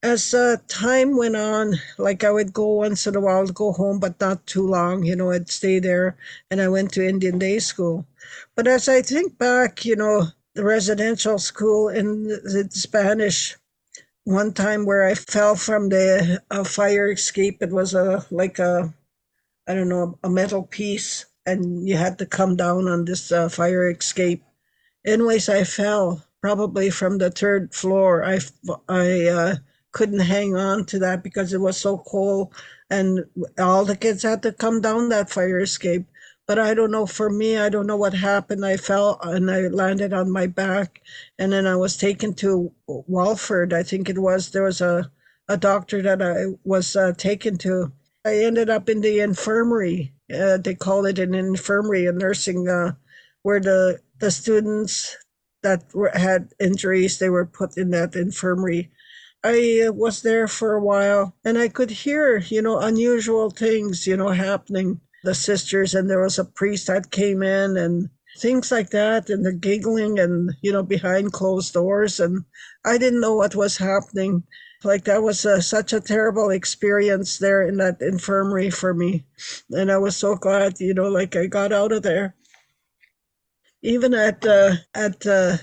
As 0.03 0.35
uh, 0.35 0.57
time 0.69 1.17
went 1.17 1.37
on, 1.37 1.75
like 1.99 2.23
I 2.25 2.31
would 2.31 2.53
go 2.53 2.67
once 2.67 3.07
in 3.07 3.17
a 3.17 3.21
while 3.21 3.47
to 3.47 3.53
go 3.53 3.73
home, 3.73 3.99
but 3.99 4.21
not 4.21 4.47
too 4.47 4.67
long. 4.67 5.05
You 5.05 5.17
know, 5.17 5.31
I'd 5.31 5.49
stay 5.51 5.79
there, 5.79 6.17
and 6.51 6.61
I 6.61 6.69
went 6.69 6.93
to 6.93 7.07
Indian 7.09 7.39
day 7.39 7.59
school. 7.61 8.07
But 8.55 8.67
as 8.67 8.89
I 8.89 9.03
think 9.03 9.39
back, 9.39 9.85
you 9.87 9.97
know 9.97 10.29
the 10.55 10.65
residential 10.65 11.39
school 11.39 11.89
in 11.89 12.29
the 12.29 12.69
Spanish 12.71 13.57
one 14.25 14.53
time 14.53 14.87
where 14.87 15.05
I 15.05 15.15
fell 15.15 15.57
from 15.57 15.89
the 15.91 16.43
fire 16.67 17.11
escape. 17.13 17.63
It 17.63 17.71
was 17.71 17.95
a 17.95 18.25
like 18.31 18.59
a 18.59 18.95
I 19.69 19.75
don't 19.75 19.89
know 19.89 20.19
a 20.25 20.31
metal 20.31 20.65
piece, 20.65 21.27
and 21.47 21.89
you 21.89 21.97
had 21.97 22.19
to 22.19 22.27
come 22.27 22.57
down 22.57 22.89
on 22.89 23.05
this 23.05 23.33
uh, 23.33 23.49
fire 23.49 23.91
escape. 23.91 24.45
Anyways, 25.07 25.49
I 25.49 25.65
fell 25.65 26.25
probably 26.41 26.91
from 26.91 27.19
the 27.19 27.31
third 27.31 27.75
floor. 27.75 28.25
I 28.25 28.41
I 28.89 29.27
uh, 29.29 29.57
couldn't 29.93 30.21
hang 30.21 30.57
on 30.57 30.87
to 30.87 30.99
that 31.01 31.23
because 31.23 31.53
it 31.53 31.61
was 31.61 31.77
so 31.79 31.99
cold, 31.99 32.55
and 32.91 33.25
all 33.59 33.85
the 33.85 33.97
kids 33.97 34.23
had 34.23 34.43
to 34.45 34.53
come 34.53 34.81
down 34.81 35.09
that 35.11 35.31
fire 35.31 35.61
escape 35.61 36.07
but 36.47 36.59
I 36.59 36.75
don't 36.75 36.91
know. 36.91 37.07
For 37.07 37.31
me, 37.31 37.59
I 37.59 37.69
don't 37.71 37.87
know 37.87 37.97
what 37.97 38.15
happened. 38.15 38.67
I 38.67 38.77
fell 38.77 39.19
and 39.23 39.51
I 39.51 39.69
landed 39.69 40.13
on 40.13 40.31
my 40.33 40.47
back, 40.49 41.01
and 41.39 41.53
then 41.53 41.67
I 41.67 41.77
was 41.77 41.97
taken 41.97 42.35
to 42.37 42.73
Walford. 42.89 43.73
I 43.73 43.85
think 43.85 44.09
it 44.11 44.19
was. 44.19 44.51
There 44.51 44.65
was 44.65 44.81
a 44.83 45.11
a 45.49 45.57
doctor 45.57 46.03
that 46.03 46.23
I 46.23 46.57
was 46.65 46.97
uh, 46.97 47.13
taken 47.17 47.59
to. 47.59 47.93
I 48.25 48.37
ended 48.37 48.69
up 48.69 48.89
in 48.89 49.00
the 49.00 49.21
infirmary. 49.21 50.15
Uh, 50.33 50.59
they 50.59 50.75
call 50.75 51.07
it 51.07 51.19
an 51.19 51.35
infirmary, 51.35 52.07
a 52.07 52.12
nursing, 52.12 52.69
uh, 52.69 52.93
where 53.43 53.61
the 53.61 54.00
the 54.19 54.31
students 54.31 55.17
that 55.62 55.85
were, 55.95 56.11
had 56.15 56.53
injuries 56.61 57.19
they 57.19 57.31
were 57.31 57.47
put 57.47 57.77
in 57.77 57.91
that 57.91 58.15
infirmary. 58.15 58.91
I 59.43 59.87
uh, 59.89 59.93
was 59.93 60.21
there 60.23 60.47
for 60.49 60.75
a 60.75 60.85
while, 60.85 61.35
and 61.45 61.57
I 61.57 61.69
could 61.69 61.91
hear, 61.91 62.39
you 62.39 62.61
know, 62.61 62.79
unusual 62.79 63.50
things, 63.50 64.07
you 64.07 64.17
know, 64.17 64.29
happening 64.29 65.00
the 65.25 65.35
sisters, 65.35 65.95
and 65.95 66.09
there 66.09 66.21
was 66.23 66.39
a 66.39 66.45
priest 66.45 66.87
that 66.89 67.11
came 67.11 67.43
in 67.43 67.77
and 67.77 68.11
things 68.39 68.71
like 68.71 68.91
that, 68.91 69.31
and 69.31 69.45
the 69.45 69.53
giggling 69.53 70.19
and, 70.19 70.53
you 70.62 70.73
know, 70.73 70.83
behind 70.83 71.33
closed 71.33 71.73
doors. 71.73 72.21
And 72.21 72.45
I 72.85 72.99
didn't 72.99 73.21
know 73.21 73.35
what 73.35 73.55
was 73.55 73.79
happening. 73.79 74.45
Like 74.83 75.05
that 75.05 75.23
was 75.23 75.45
a, 75.45 75.61
such 75.61 75.93
a 75.93 76.01
terrible 76.01 76.51
experience 76.51 77.39
there 77.39 77.63
in 77.67 77.77
that 77.79 78.01
infirmary 78.01 78.71
for 78.71 78.95
me. 78.95 79.27
And 79.71 79.93
I 79.93 79.99
was 79.99 80.17
so 80.17 80.37
glad, 80.37 80.81
you 80.81 80.95
know, 80.95 81.09
like 81.09 81.37
I 81.37 81.47
got 81.47 81.73
out 81.73 81.93
of 81.93 82.03
there. 82.03 82.35
Even 83.83 84.15
at 84.15 84.45
uh, 84.47 84.75
at 84.95 85.27
uh, 85.27 85.57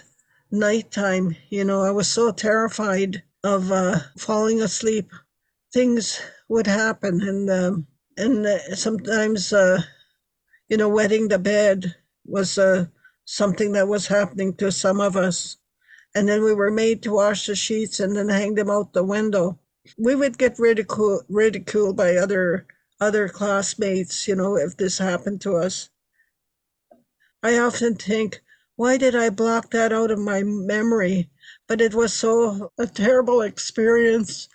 nighttime, 0.51 1.35
you 1.49 1.63
know, 1.63 1.81
I 1.81 1.91
was 1.91 2.07
so 2.07 2.31
terrified 2.31 3.23
of 3.43 3.71
uh, 3.71 3.99
falling 4.17 4.61
asleep. 4.61 5.11
Things 5.73 6.21
would 6.49 6.67
happen, 6.67 7.21
and 7.21 7.49
um, 7.49 7.87
and 8.17 8.45
uh, 8.45 8.75
sometimes 8.75 9.53
uh, 9.53 9.81
you 10.69 10.77
know 10.77 10.89
wetting 10.89 11.27
the 11.27 11.39
bed 11.39 11.95
was 12.25 12.57
uh, 12.57 12.85
something 13.25 13.73
that 13.73 13.87
was 13.87 14.07
happening 14.07 14.55
to 14.55 14.71
some 14.71 14.99
of 14.99 15.15
us 15.15 15.57
and 16.17 16.27
then 16.27 16.43
we 16.43 16.51
were 16.51 16.71
made 16.71 17.03
to 17.03 17.11
wash 17.11 17.45
the 17.45 17.55
sheets 17.55 17.99
and 17.99 18.15
then 18.15 18.27
hang 18.27 18.55
them 18.55 18.71
out 18.71 18.91
the 18.91 19.03
window. 19.03 19.59
We 19.99 20.15
would 20.15 20.39
get 20.39 20.57
ridiculed 20.57 21.25
ridiculed 21.29 21.95
by 21.95 22.15
other 22.15 22.65
other 22.99 23.29
classmates 23.29 24.27
you 24.27 24.35
know 24.35 24.57
if 24.57 24.75
this 24.77 24.97
happened 24.97 25.41
to 25.41 25.57
us. 25.57 25.91
I 27.43 27.59
often 27.59 27.93
think 27.93 28.41
why 28.75 28.97
did 28.97 29.15
i 29.15 29.29
block 29.29 29.69
that 29.71 29.93
out 29.93 30.09
of 30.09 30.17
my 30.17 30.41
memory? 30.41 31.29
But 31.67 31.81
it 31.81 31.93
was 31.93 32.13
so 32.13 32.71
a 32.79 32.87
terrible 32.87 33.41
experience. 33.41 34.49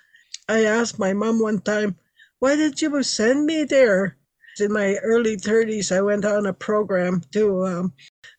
I 0.48 0.64
asked 0.64 0.98
my 0.98 1.12
mom 1.12 1.38
one 1.38 1.60
time 1.60 1.94
why 2.40 2.56
did 2.56 2.82
you 2.82 3.04
send 3.04 3.46
me 3.46 3.62
there? 3.62 4.16
In 4.58 4.72
my 4.72 4.96
early 4.96 5.36
30s, 5.36 5.96
I 5.96 6.02
went 6.02 6.24
on 6.24 6.44
a 6.44 6.52
program 6.52 7.22
to 7.30 7.66
um, 7.66 7.92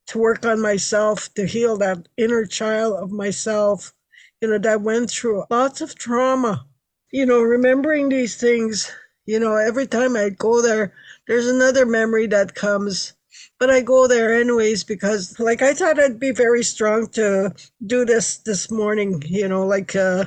to 0.08 0.18
work 0.18 0.46
on 0.46 0.62
myself, 0.62 1.34
to 1.36 1.46
heal 1.46 1.78
that 1.78 2.08
inner 2.18 2.46
child 2.46 2.96
of 3.02 3.12
myself, 3.12 3.94
you 4.42 4.50
know, 4.50 4.58
that 4.58 4.82
went 4.82 5.10
through 5.10 5.46
lots 5.50 5.82
of 5.82 5.96
trauma. 5.96 6.66
You 7.12 7.26
know, 7.26 7.42
remembering 7.42 8.10
these 8.10 8.36
things, 8.36 8.92
you 9.26 9.40
know, 9.40 9.56
every 9.56 9.88
time 9.88 10.16
I 10.16 10.30
go 10.30 10.62
there, 10.62 10.94
there's 11.28 11.48
another 11.48 11.86
memory 11.86 12.28
that 12.28 12.56
comes. 12.56 13.14
But 13.60 13.70
I 13.70 13.82
go 13.82 14.08
there 14.08 14.34
anyways 14.34 14.84
because, 14.84 15.40
like, 15.40 15.62
I 15.62 15.74
thought 15.74 16.00
I'd 16.00 16.20
be 16.20 16.32
very 16.32 16.64
strong 16.64 17.08
to 17.10 17.54
do 17.86 18.06
this 18.06 18.38
this 18.38 18.70
morning. 18.70 19.24
You 19.26 19.48
know, 19.48 19.66
like 19.66 19.96
uh, 19.96 20.26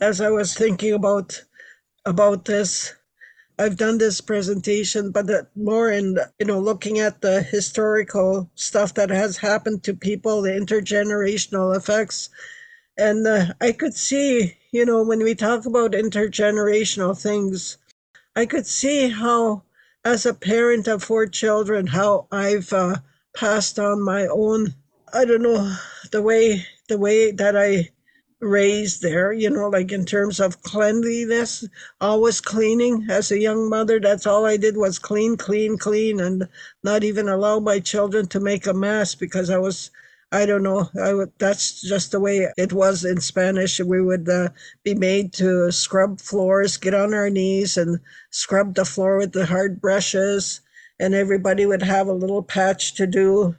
as 0.00 0.20
I 0.20 0.30
was 0.30 0.54
thinking 0.54 0.92
about 0.94 1.40
about 2.04 2.44
this, 2.44 2.94
I've 3.62 3.76
done 3.76 3.98
this 3.98 4.20
presentation, 4.20 5.12
but 5.12 5.26
more 5.54 5.88
in, 5.88 6.18
you 6.40 6.46
know, 6.46 6.58
looking 6.58 6.98
at 6.98 7.20
the 7.20 7.42
historical 7.42 8.50
stuff 8.56 8.94
that 8.94 9.10
has 9.10 9.36
happened 9.36 9.84
to 9.84 9.94
people, 9.94 10.42
the 10.42 10.50
intergenerational 10.50 11.76
effects. 11.76 12.28
And 12.98 13.24
uh, 13.24 13.54
I 13.60 13.70
could 13.70 13.94
see, 13.94 14.56
you 14.72 14.84
know, 14.84 15.04
when 15.04 15.22
we 15.22 15.36
talk 15.36 15.64
about 15.64 15.92
intergenerational 15.92 17.16
things, 17.16 17.78
I 18.34 18.46
could 18.46 18.66
see 18.66 19.10
how, 19.10 19.62
as 20.04 20.26
a 20.26 20.34
parent 20.34 20.88
of 20.88 21.04
four 21.04 21.28
children, 21.28 21.86
how 21.86 22.26
I've 22.32 22.72
uh, 22.72 22.96
passed 23.36 23.78
on 23.78 24.02
my 24.02 24.26
own, 24.26 24.74
I 25.14 25.24
don't 25.24 25.42
know, 25.42 25.76
the 26.10 26.20
way 26.20 26.66
the 26.88 26.98
way 26.98 27.30
that 27.30 27.56
I 27.56 27.90
raised 28.42 29.02
there, 29.02 29.32
you 29.32 29.48
know, 29.48 29.68
like 29.68 29.92
in 29.92 30.04
terms 30.04 30.40
of 30.40 30.62
cleanliness, 30.62 31.64
always 32.00 32.40
cleaning. 32.40 33.06
As 33.08 33.30
a 33.30 33.38
young 33.38 33.70
mother, 33.70 34.00
that's 34.00 34.26
all 34.26 34.44
I 34.44 34.56
did 34.56 34.76
was 34.76 34.98
clean, 34.98 35.36
clean, 35.36 35.78
clean, 35.78 36.20
and 36.20 36.48
not 36.82 37.04
even 37.04 37.28
allow 37.28 37.60
my 37.60 37.78
children 37.78 38.26
to 38.28 38.40
make 38.40 38.66
a 38.66 38.74
mess 38.74 39.14
because 39.14 39.48
I 39.48 39.58
was, 39.58 39.92
I 40.32 40.44
don't 40.44 40.64
know, 40.64 40.90
I 41.00 41.14
would, 41.14 41.32
that's 41.38 41.80
just 41.82 42.10
the 42.10 42.18
way 42.18 42.48
it 42.56 42.72
was 42.72 43.04
in 43.04 43.20
Spanish. 43.20 43.78
We 43.78 44.02
would 44.02 44.28
uh, 44.28 44.48
be 44.82 44.94
made 44.94 45.32
to 45.34 45.70
scrub 45.70 46.20
floors, 46.20 46.76
get 46.76 46.94
on 46.94 47.14
our 47.14 47.30
knees 47.30 47.76
and 47.76 48.00
scrub 48.30 48.74
the 48.74 48.84
floor 48.84 49.18
with 49.18 49.32
the 49.32 49.46
hard 49.46 49.80
brushes, 49.80 50.60
and 50.98 51.14
everybody 51.14 51.64
would 51.64 51.82
have 51.82 52.08
a 52.08 52.12
little 52.12 52.42
patch 52.42 52.94
to 52.94 53.06
do. 53.06 53.54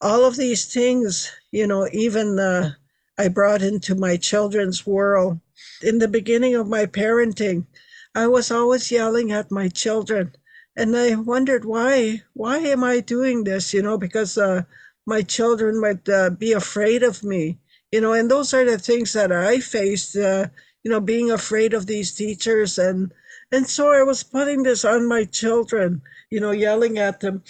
All 0.00 0.24
of 0.24 0.36
these 0.36 0.72
things, 0.72 1.30
you 1.52 1.66
know, 1.68 1.88
even 1.92 2.38
uh, 2.38 2.72
I 3.18 3.26
brought 3.28 3.62
into 3.62 3.96
my 3.96 4.16
children's 4.16 4.86
world. 4.86 5.40
In 5.82 5.98
the 5.98 6.06
beginning 6.06 6.54
of 6.54 6.68
my 6.68 6.86
parenting, 6.86 7.66
I 8.14 8.28
was 8.28 8.50
always 8.50 8.92
yelling 8.92 9.32
at 9.32 9.50
my 9.50 9.68
children. 9.68 10.36
And 10.76 10.96
I 10.96 11.16
wondered 11.16 11.64
why, 11.64 12.22
why 12.32 12.58
am 12.58 12.84
I 12.84 13.00
doing 13.00 13.42
this? 13.42 13.74
You 13.74 13.82
know, 13.82 13.98
because 13.98 14.38
uh, 14.38 14.62
my 15.04 15.22
children 15.22 15.80
might 15.80 16.08
uh, 16.08 16.30
be 16.30 16.52
afraid 16.52 17.02
of 17.02 17.24
me. 17.24 17.58
You 17.90 18.00
know, 18.00 18.12
and 18.12 18.30
those 18.30 18.54
are 18.54 18.64
the 18.64 18.78
things 18.78 19.14
that 19.14 19.32
I 19.32 19.58
faced. 19.58 20.16
Uh, 20.16 20.46
you 20.84 20.90
know, 20.90 21.00
being 21.00 21.30
afraid 21.30 21.74
of 21.74 21.86
these 21.86 22.14
teachers, 22.14 22.78
and 22.78 23.12
and 23.50 23.66
so 23.66 23.90
I 23.90 24.02
was 24.02 24.22
putting 24.22 24.62
this 24.62 24.84
on 24.84 25.08
my 25.08 25.24
children. 25.24 26.02
You 26.30 26.40
know, 26.40 26.50
yelling 26.52 26.98
at 26.98 27.20
them, 27.20 27.42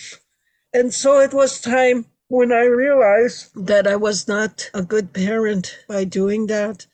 and 0.73 0.95
so 0.95 1.21
it 1.21 1.35
was 1.35 1.61
time 1.61 2.07
when 2.29 2.53
I 2.53 2.65
realized 2.65 3.67
that 3.67 3.87
I 3.87 3.97
was 3.97 4.29
not 4.29 4.71
a 4.75 4.83
good 4.83 5.13
parent 5.15 5.79
by 5.89 6.05
doing 6.05 6.47
that. 6.49 6.87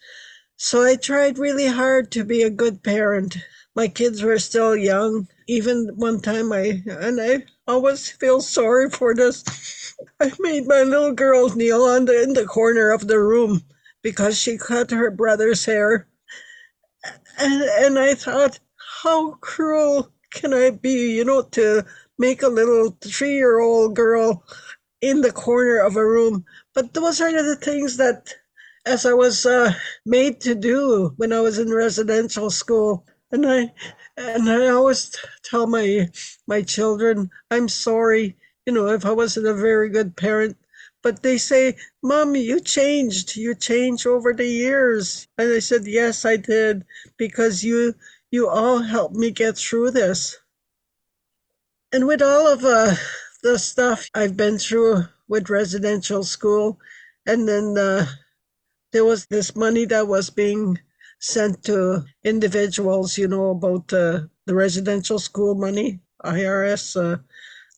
So 0.56 0.84
I 0.84 0.94
tried 0.94 1.38
really 1.38 1.66
hard 1.66 2.12
to 2.12 2.24
be 2.24 2.42
a 2.42 2.50
good 2.50 2.82
parent. 2.84 3.36
My 3.74 3.88
kids 3.88 4.22
were 4.22 4.38
still 4.38 4.76
young. 4.76 5.26
Even 5.48 5.90
one 5.96 6.20
time 6.20 6.52
I, 6.52 6.82
and 6.86 7.20
I 7.20 7.44
always 7.66 8.08
feel 8.08 8.40
sorry 8.40 8.88
for 8.90 9.14
this. 9.14 9.42
I 10.20 10.32
made 10.38 10.68
my 10.68 10.82
little 10.82 11.12
girl 11.12 11.48
kneel 11.50 11.82
on 11.82 12.04
the, 12.04 12.22
in 12.22 12.34
the 12.34 12.46
corner 12.46 12.90
of 12.90 13.08
the 13.08 13.18
room 13.18 13.62
because 14.02 14.38
she 14.38 14.56
cut 14.56 14.92
her 14.92 15.10
brother's 15.10 15.64
hair. 15.64 16.06
And, 17.38 17.62
and 17.62 17.98
I 17.98 18.14
thought, 18.14 18.60
how 19.02 19.32
cruel 19.40 20.12
can 20.32 20.54
I 20.54 20.70
be, 20.70 21.16
you 21.16 21.24
know, 21.24 21.42
to 21.42 21.84
make 22.18 22.42
a 22.42 22.48
little 22.48 22.96
three 23.00 23.34
year 23.34 23.58
old 23.58 23.96
girl 23.96 24.44
in 25.10 25.20
the 25.20 25.32
corner 25.32 25.78
of 25.78 25.96
a 25.96 26.06
room. 26.06 26.44
But 26.74 26.94
those 26.94 27.20
are 27.20 27.30
the 27.32 27.56
things 27.56 27.98
that, 27.98 28.34
as 28.86 29.04
I 29.04 29.12
was 29.12 29.44
uh, 29.44 29.74
made 30.06 30.40
to 30.42 30.54
do 30.54 31.12
when 31.16 31.32
I 31.32 31.40
was 31.40 31.58
in 31.58 31.72
residential 31.72 32.50
school, 32.50 33.06
and 33.30 33.46
I 33.46 33.72
and 34.16 34.48
I 34.48 34.68
always 34.68 35.14
tell 35.44 35.66
my 35.66 36.08
my 36.46 36.62
children, 36.62 37.30
I'm 37.50 37.68
sorry, 37.68 38.36
you 38.66 38.72
know, 38.72 38.88
if 38.88 39.04
I 39.04 39.12
wasn't 39.12 39.46
a 39.46 39.54
very 39.54 39.90
good 39.90 40.16
parent. 40.16 40.56
But 41.02 41.22
they 41.22 41.36
say, 41.36 41.76
Mommy, 42.02 42.40
you 42.40 42.60
changed. 42.60 43.36
You 43.36 43.54
changed 43.54 44.06
over 44.06 44.32
the 44.32 44.46
years. 44.48 45.28
And 45.36 45.52
I 45.52 45.58
said, 45.58 45.86
Yes, 45.86 46.24
I 46.24 46.36
did, 46.36 46.84
because 47.18 47.62
you 47.62 47.94
you 48.30 48.48
all 48.48 48.78
helped 48.78 49.16
me 49.16 49.30
get 49.30 49.58
through 49.58 49.90
this. 49.90 50.36
And 51.92 52.06
with 52.06 52.22
all 52.22 52.46
of 52.48 52.64
uh, 52.64 52.96
the 53.44 53.58
stuff 53.58 54.08
I've 54.14 54.38
been 54.38 54.56
through 54.56 55.04
with 55.28 55.50
residential 55.50 56.24
school. 56.24 56.78
And 57.26 57.46
then 57.46 57.76
uh, 57.76 58.06
there 58.90 59.04
was 59.04 59.26
this 59.26 59.54
money 59.54 59.84
that 59.84 60.08
was 60.08 60.30
being 60.30 60.78
sent 61.20 61.62
to 61.64 62.04
individuals, 62.24 63.18
you 63.18 63.28
know, 63.28 63.50
about 63.50 63.92
uh, 63.92 64.20
the 64.46 64.54
residential 64.54 65.18
school 65.18 65.54
money, 65.54 66.00
IRS, 66.24 66.96
uh, 66.96 67.18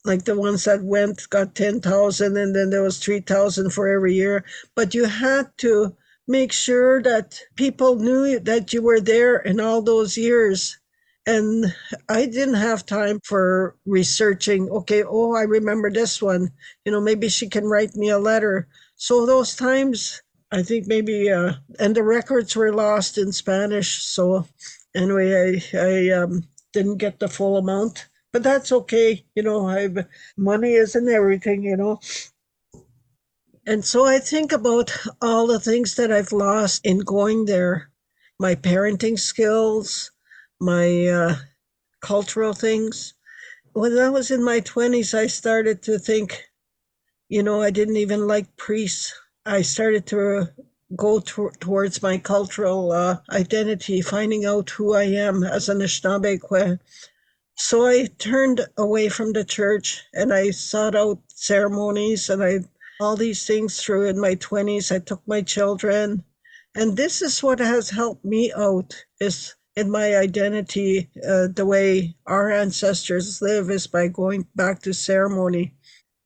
like 0.05 0.25
the 0.25 0.39
ones 0.39 0.63
that 0.65 0.85
went 0.85 1.29
got 1.31 1.57
10,000 1.57 2.37
and 2.37 2.55
then 2.55 2.71
there 2.71 2.85
was 2.85 3.01
3,000 3.01 3.71
for 3.71 3.89
every 3.89 4.15
year. 4.15 4.45
But 4.77 4.95
you 4.95 5.07
had 5.07 5.51
to 5.59 5.97
make 6.29 6.53
sure 6.53 7.03
that 7.03 7.41
people 7.57 7.97
knew 7.97 8.39
that 8.39 8.73
you 8.73 8.83
were 8.83 9.01
there 9.01 9.39
in 9.39 9.59
all 9.59 9.83
those 9.83 10.17
years 10.17 10.79
and 11.27 11.75
I 12.09 12.27
didn't 12.27 12.55
have 12.55 12.87
time 12.87 13.21
for 13.25 13.77
researching. 13.85 14.71
Okay, 14.71 15.03
oh, 15.03 15.35
I 15.35 15.43
remember 15.43 15.91
this 15.91 16.23
one. 16.23 16.51
You 16.85 16.93
know, 16.93 17.01
maybe 17.01 17.29
she 17.29 17.49
can 17.49 17.65
write 17.65 17.97
me 17.97 18.11
a 18.11 18.19
letter. 18.19 18.69
So 18.95 19.27
those 19.27 19.57
times, 19.57 20.23
I 20.53 20.63
think 20.63 20.87
maybe, 20.87 21.31
uh, 21.31 21.55
and 21.81 21.95
the 21.95 22.05
records 22.05 22.55
were 22.55 22.73
lost 22.73 23.19
in 23.19 23.33
Spanish. 23.33 24.05
So 24.05 24.47
anyway, 24.95 25.61
I, 25.75 25.79
I 25.79 26.11
um, 26.11 26.45
didn't 26.73 26.99
get 26.99 27.19
the 27.19 27.29
full 27.29 27.57
amount, 27.57 28.09
but 28.33 28.45
that's 28.45 28.71
okay. 28.71 29.25
You 29.35 29.43
know, 29.43 29.67
I've 29.69 30.07
money 30.37 30.75
isn't 30.75 31.09
everything. 31.09 31.65
You 31.65 31.77
know. 31.77 32.01
And 33.67 33.85
so 33.85 34.07
I 34.07 34.21
think 34.21 34.53
about 34.53 34.97
all 35.21 35.49
the 35.49 35.59
things 35.59 35.97
that 35.97 36.13
I've 36.13 36.31
lost 36.31 36.87
in 36.87 37.01
going 37.01 37.47
there, 37.47 37.91
my 38.39 38.55
parenting 38.55 39.19
skills, 39.19 40.13
my 40.61 41.07
uh, 41.07 41.37
cultural 42.01 42.53
things. 42.53 43.15
When 43.73 43.99
I 43.99 44.09
was 44.09 44.31
in 44.31 44.43
my 44.43 44.61
20s, 44.61 45.15
I 45.15 45.27
started 45.27 45.83
to 45.83 45.99
think, 45.99 46.45
you 47.29 47.43
know, 47.43 47.61
I 47.63 47.71
didn't 47.71 47.97
even 47.97 48.27
like 48.27 48.57
priests. 48.57 49.13
I 49.45 49.63
started 49.63 50.07
to 50.07 50.49
go 50.97 51.21
to- 51.21 51.53
towards 51.61 52.03
my 52.03 52.19
cultural 52.19 52.93
uh, 52.93 53.19
identity, 53.31 54.01
finding 54.01 54.45
out 54.45 54.71
who 54.71 54.95
I 54.95 55.05
am 55.05 55.43
as 55.43 55.69
an 55.69 55.79
Anishinaabe. 55.79 56.79
So 57.57 57.87
I 57.87 58.07
turned 58.19 58.67
away 58.77 59.09
from 59.09 59.33
the 59.33 59.45
church 59.45 60.05
and 60.15 60.33
I 60.33 60.51
sought 60.51 60.95
out 60.95 61.21
ceremonies 61.29 62.29
and 62.31 62.43
I 62.43 62.61
all 63.01 63.17
these 63.17 63.47
things 63.47 63.83
through 63.83 64.07
in 64.07 64.19
my 64.19 64.37
20s. 64.37 64.95
I 64.95 64.99
took 65.01 65.23
my 65.27 65.43
children. 65.43 66.25
And 66.75 66.97
this 66.97 67.23
is 67.23 67.43
what 67.43 67.59
has 67.59 67.91
helped 67.91 68.25
me 68.25 68.53
out 68.53 69.05
is 69.21 69.55
in 69.77 69.91
my 69.91 70.17
identity, 70.17 71.11
uh, 71.29 71.49
the 71.49 71.67
way 71.67 72.17
our 72.27 72.51
ancestors 72.51 73.43
live 73.43 73.71
is 73.71 73.87
by 73.87 74.09
going 74.09 74.47
back 74.55 74.81
to 74.81 74.95
ceremony. 74.95 75.75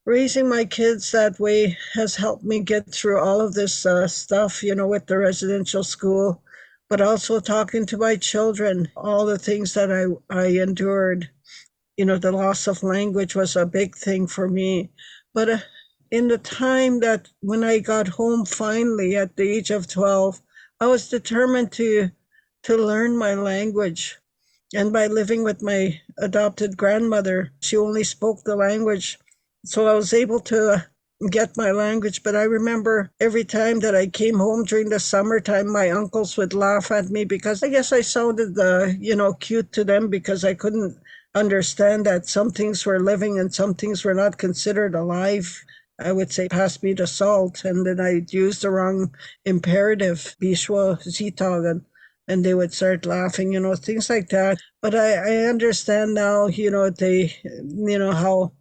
Raising 0.06 0.48
my 0.48 0.64
kids 0.64 1.10
that 1.10 1.40
way 1.40 1.76
has 1.94 2.14
helped 2.14 2.44
me 2.44 2.60
get 2.60 2.92
through 2.92 3.20
all 3.20 3.40
of 3.40 3.54
this 3.54 3.84
uh, 3.84 4.06
stuff, 4.06 4.62
you 4.62 4.74
know, 4.74 4.86
with 4.86 5.06
the 5.06 5.18
residential 5.18 5.82
school, 5.82 6.42
but 6.88 7.00
also 7.00 7.40
talking 7.40 7.84
to 7.86 7.98
my 7.98 8.16
children, 8.16 8.88
all 8.96 9.26
the 9.26 9.38
things 9.38 9.74
that 9.74 9.90
I, 9.90 10.06
I 10.34 10.46
endured. 10.46 11.28
You 11.96 12.04
know, 12.04 12.18
the 12.18 12.32
loss 12.32 12.68
of 12.68 12.84
language 12.84 13.34
was 13.34 13.56
a 13.56 13.66
big 13.66 13.96
thing 13.96 14.28
for 14.28 14.48
me. 14.48 14.92
But 15.34 15.50
uh, 15.50 15.58
in 16.12 16.28
the 16.28 16.38
time 16.38 17.00
that 17.00 17.28
when 17.40 17.64
I 17.64 17.80
got 17.80 18.08
home 18.08 18.44
finally 18.44 19.16
at 19.16 19.36
the 19.36 19.42
age 19.42 19.70
of 19.70 19.88
12, 19.88 20.40
I 20.80 20.86
was 20.86 21.08
determined 21.08 21.72
to 21.72 22.10
to 22.64 22.76
learn 22.76 23.16
my 23.16 23.34
language. 23.34 24.18
And 24.74 24.92
by 24.92 25.06
living 25.08 25.42
with 25.42 25.62
my 25.62 26.00
adopted 26.18 26.76
grandmother, 26.76 27.52
she 27.60 27.76
only 27.76 28.04
spoke 28.04 28.44
the 28.44 28.56
language. 28.56 29.18
So 29.64 29.86
I 29.88 29.94
was 29.94 30.12
able 30.14 30.40
to 30.40 30.86
get 31.30 31.56
my 31.56 31.70
language. 31.70 32.22
But 32.22 32.36
I 32.36 32.42
remember 32.44 33.10
every 33.20 33.44
time 33.44 33.80
that 33.80 33.94
I 33.94 34.06
came 34.06 34.38
home 34.38 34.64
during 34.64 34.88
the 34.88 35.00
summertime, 35.00 35.68
my 35.70 35.90
uncles 35.90 36.36
would 36.36 36.54
laugh 36.54 36.90
at 36.90 37.10
me 37.10 37.24
because 37.24 37.62
I 37.62 37.68
guess 37.68 37.92
I 37.92 38.00
sounded, 38.00 38.58
uh, 38.58 38.86
you 38.98 39.16
know, 39.16 39.34
cute 39.34 39.72
to 39.72 39.84
them 39.84 40.08
because 40.08 40.44
I 40.44 40.54
couldn't 40.54 40.96
understand 41.34 42.06
that 42.06 42.26
some 42.28 42.50
things 42.50 42.86
were 42.86 43.00
living 43.00 43.38
and 43.38 43.52
some 43.52 43.74
things 43.74 44.04
were 44.04 44.14
not 44.14 44.38
considered 44.38 44.94
alive. 44.94 45.64
I 45.98 46.12
would 46.12 46.32
say, 46.32 46.48
pass 46.48 46.82
me 46.82 46.94
the 46.94 47.06
salt. 47.06 47.64
And 47.64 47.86
then 47.86 48.00
I'd 48.00 48.32
use 48.32 48.60
the 48.60 48.70
wrong 48.70 49.14
imperative, 49.44 50.36
bishwa 50.40 50.98
zitagan 51.02 51.84
and 52.30 52.44
they 52.44 52.54
would 52.54 52.72
start 52.72 53.06
laughing, 53.06 53.52
you 53.52 53.60
know, 53.60 53.74
things 53.74 54.08
like 54.08 54.28
that. 54.28 54.58
But 54.80 54.94
I, 54.94 55.14
I 55.14 55.36
understand 55.48 56.14
now, 56.14 56.46
you 56.46 56.70
know, 56.70 56.88
they, 56.88 57.34
you 57.44 57.98
know, 57.98 58.12
how 58.12 58.52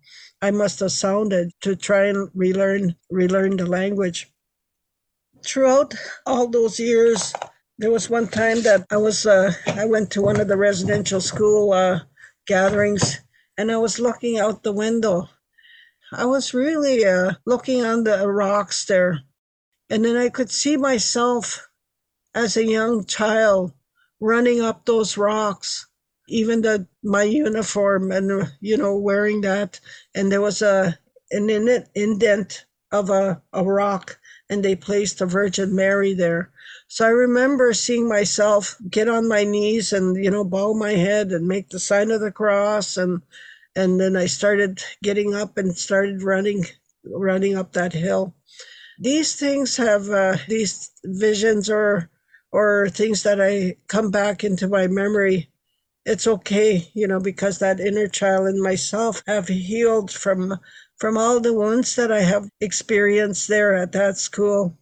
I 0.41 0.51
must 0.51 0.79
have 0.79 0.91
sounded 0.91 1.51
to 1.61 1.75
try 1.75 2.07
and 2.07 2.29
relearn, 2.33 2.95
relearn 3.11 3.57
the 3.57 3.67
language. 3.67 4.27
Throughout 5.45 5.93
all 6.25 6.47
those 6.49 6.79
years, 6.79 7.33
there 7.77 7.91
was 7.91 8.09
one 8.09 8.27
time 8.27 8.63
that 8.63 8.87
I 8.91 8.97
was, 8.97 9.27
uh, 9.27 9.53
I 9.67 9.85
went 9.85 10.11
to 10.13 10.23
one 10.23 10.41
of 10.41 10.47
the 10.47 10.57
residential 10.57 11.21
school 11.21 11.71
uh, 11.71 11.99
gatherings, 12.47 13.21
and 13.55 13.71
I 13.71 13.77
was 13.77 13.99
looking 13.99 14.39
out 14.39 14.63
the 14.63 14.73
window. 14.73 15.29
I 16.11 16.25
was 16.25 16.55
really 16.55 17.05
uh, 17.05 17.33
looking 17.45 17.85
on 17.85 18.03
the 18.03 18.27
rocks 18.27 18.85
there, 18.85 19.19
and 19.91 20.03
then 20.03 20.17
I 20.17 20.29
could 20.29 20.49
see 20.49 20.75
myself 20.75 21.68
as 22.35 22.57
a 22.57 22.65
young 22.65 23.05
child 23.05 23.73
running 24.19 24.61
up 24.61 24.85
those 24.85 25.17
rocks 25.17 25.87
even 26.29 26.61
the 26.61 26.87
my 27.03 27.23
uniform 27.23 28.11
and 28.11 28.47
you 28.61 28.77
know 28.77 28.95
wearing 28.95 29.41
that. 29.41 29.79
And 30.15 30.31
there 30.31 30.41
was 30.41 30.61
a 30.61 30.97
an 31.31 31.49
indent 31.95 32.65
of 32.91 33.09
a, 33.09 33.41
a 33.53 33.63
rock 33.63 34.19
and 34.49 34.63
they 34.63 34.75
placed 34.75 35.19
the 35.19 35.25
virgin 35.25 35.75
mary 35.75 36.13
there. 36.13 36.51
So 36.87 37.05
i 37.05 37.09
remember 37.09 37.73
seeing 37.73 38.07
myself 38.07 38.75
get 38.89 39.07
on 39.07 39.27
my 39.27 39.43
knees 39.43 39.93
and 39.93 40.23
you 40.23 40.31
know 40.31 40.43
bow 40.43 40.73
my 40.73 40.91
head 40.93 41.31
and 41.31 41.47
make 41.47 41.69
the 41.69 41.79
sign 41.79 42.11
of 42.11 42.21
the 42.21 42.31
cross. 42.31 42.97
And 42.97 43.21
and 43.75 43.99
then 43.99 44.15
i 44.15 44.25
started 44.27 44.81
getting 45.03 45.33
up 45.33 45.57
and 45.57 45.75
started 45.77 46.23
running 46.23 46.65
running 47.05 47.57
up 47.57 47.73
that 47.73 47.93
hill. 47.93 48.35
These 48.99 49.35
things 49.35 49.77
have 49.77 50.09
uh, 50.09 50.37
these 50.47 50.91
visions 51.05 51.69
or 51.69 52.09
or 52.51 52.89
things 52.89 53.23
that 53.23 53.39
I 53.41 53.77
come 53.87 54.11
back 54.11 54.43
into 54.43 54.67
my 54.67 54.87
memory, 54.87 55.49
it's 56.05 56.27
okay, 56.27 56.89
you 56.93 57.07
know, 57.07 57.19
because 57.19 57.59
that 57.59 57.79
inner 57.79 58.07
child 58.07 58.47
and 58.47 58.61
myself 58.61 59.21
have 59.27 59.47
healed 59.47 60.11
from 60.11 60.59
from 60.97 61.17
all 61.17 61.39
the 61.39 61.53
wounds 61.53 61.95
that 61.95 62.11
I 62.11 62.21
have 62.21 62.49
experienced 62.59 63.47
there 63.47 63.75
at 63.75 63.93
that 63.93 64.17
school. 64.17 64.77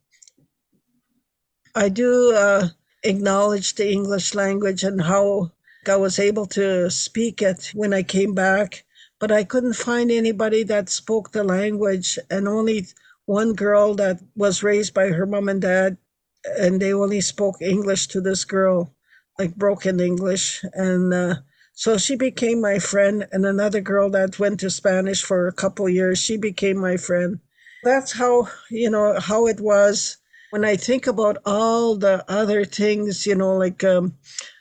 I 1.76 1.90
do 1.90 2.34
uh, 2.34 2.70
acknowledge 3.04 3.76
the 3.76 3.92
English 3.92 4.34
language 4.34 4.84
and 4.84 5.00
how 5.02 5.52
I 5.88 5.96
was 5.96 6.18
able 6.20 6.48
to 6.48 6.90
speak 6.90 7.42
it 7.42 7.72
when 7.76 7.94
I 7.94 8.04
came 8.04 8.34
back, 8.34 8.84
but 9.20 9.32
I 9.32 9.44
couldn't 9.44 9.74
find 9.74 10.12
anybody 10.12 10.64
that 10.64 10.90
spoke 10.90 11.32
the 11.32 11.44
language, 11.44 12.18
and 12.32 12.48
only 12.48 12.88
one 13.26 13.54
girl 13.54 13.94
that 13.96 14.20
was 14.36 14.64
raised 14.64 14.94
by 14.94 15.10
her 15.10 15.26
mom 15.26 15.50
and 15.50 15.62
dad 15.62 15.98
and 16.46 16.82
they 16.82 16.94
only 16.94 17.22
spoke 17.22 17.62
English 17.62 18.08
to 18.08 18.22
this 18.22 18.46
girl, 18.46 18.94
like 19.38 19.56
broken 19.56 20.00
English. 20.00 20.64
And 20.74 21.14
uh, 21.14 21.36
so 21.74 21.98
she 21.98 22.16
became 22.16 22.62
my 22.62 22.80
friend. 22.80 23.28
And 23.32 23.46
another 23.46 23.82
girl 23.82 24.10
that 24.12 24.40
went 24.40 24.60
to 24.62 24.70
Spanish 24.70 25.24
for 25.24 25.48
a 25.48 25.54
couple 25.54 25.90
years, 25.90 26.20
she 26.20 26.38
became 26.38 26.78
my 26.78 26.98
friend. 26.98 27.40
That's 27.84 28.14
how, 28.14 28.50
you 28.70 28.90
know, 28.90 29.20
how 29.20 29.48
it 29.48 29.60
was. 29.60 30.18
When 30.50 30.64
I 30.64 30.78
think 30.78 31.08
about 31.08 31.38
all 31.46 31.98
the 31.98 32.24
other 32.30 32.64
things, 32.64 33.28
you 33.28 33.36
know, 33.36 33.58
like 33.58 33.84
um, 33.84 34.16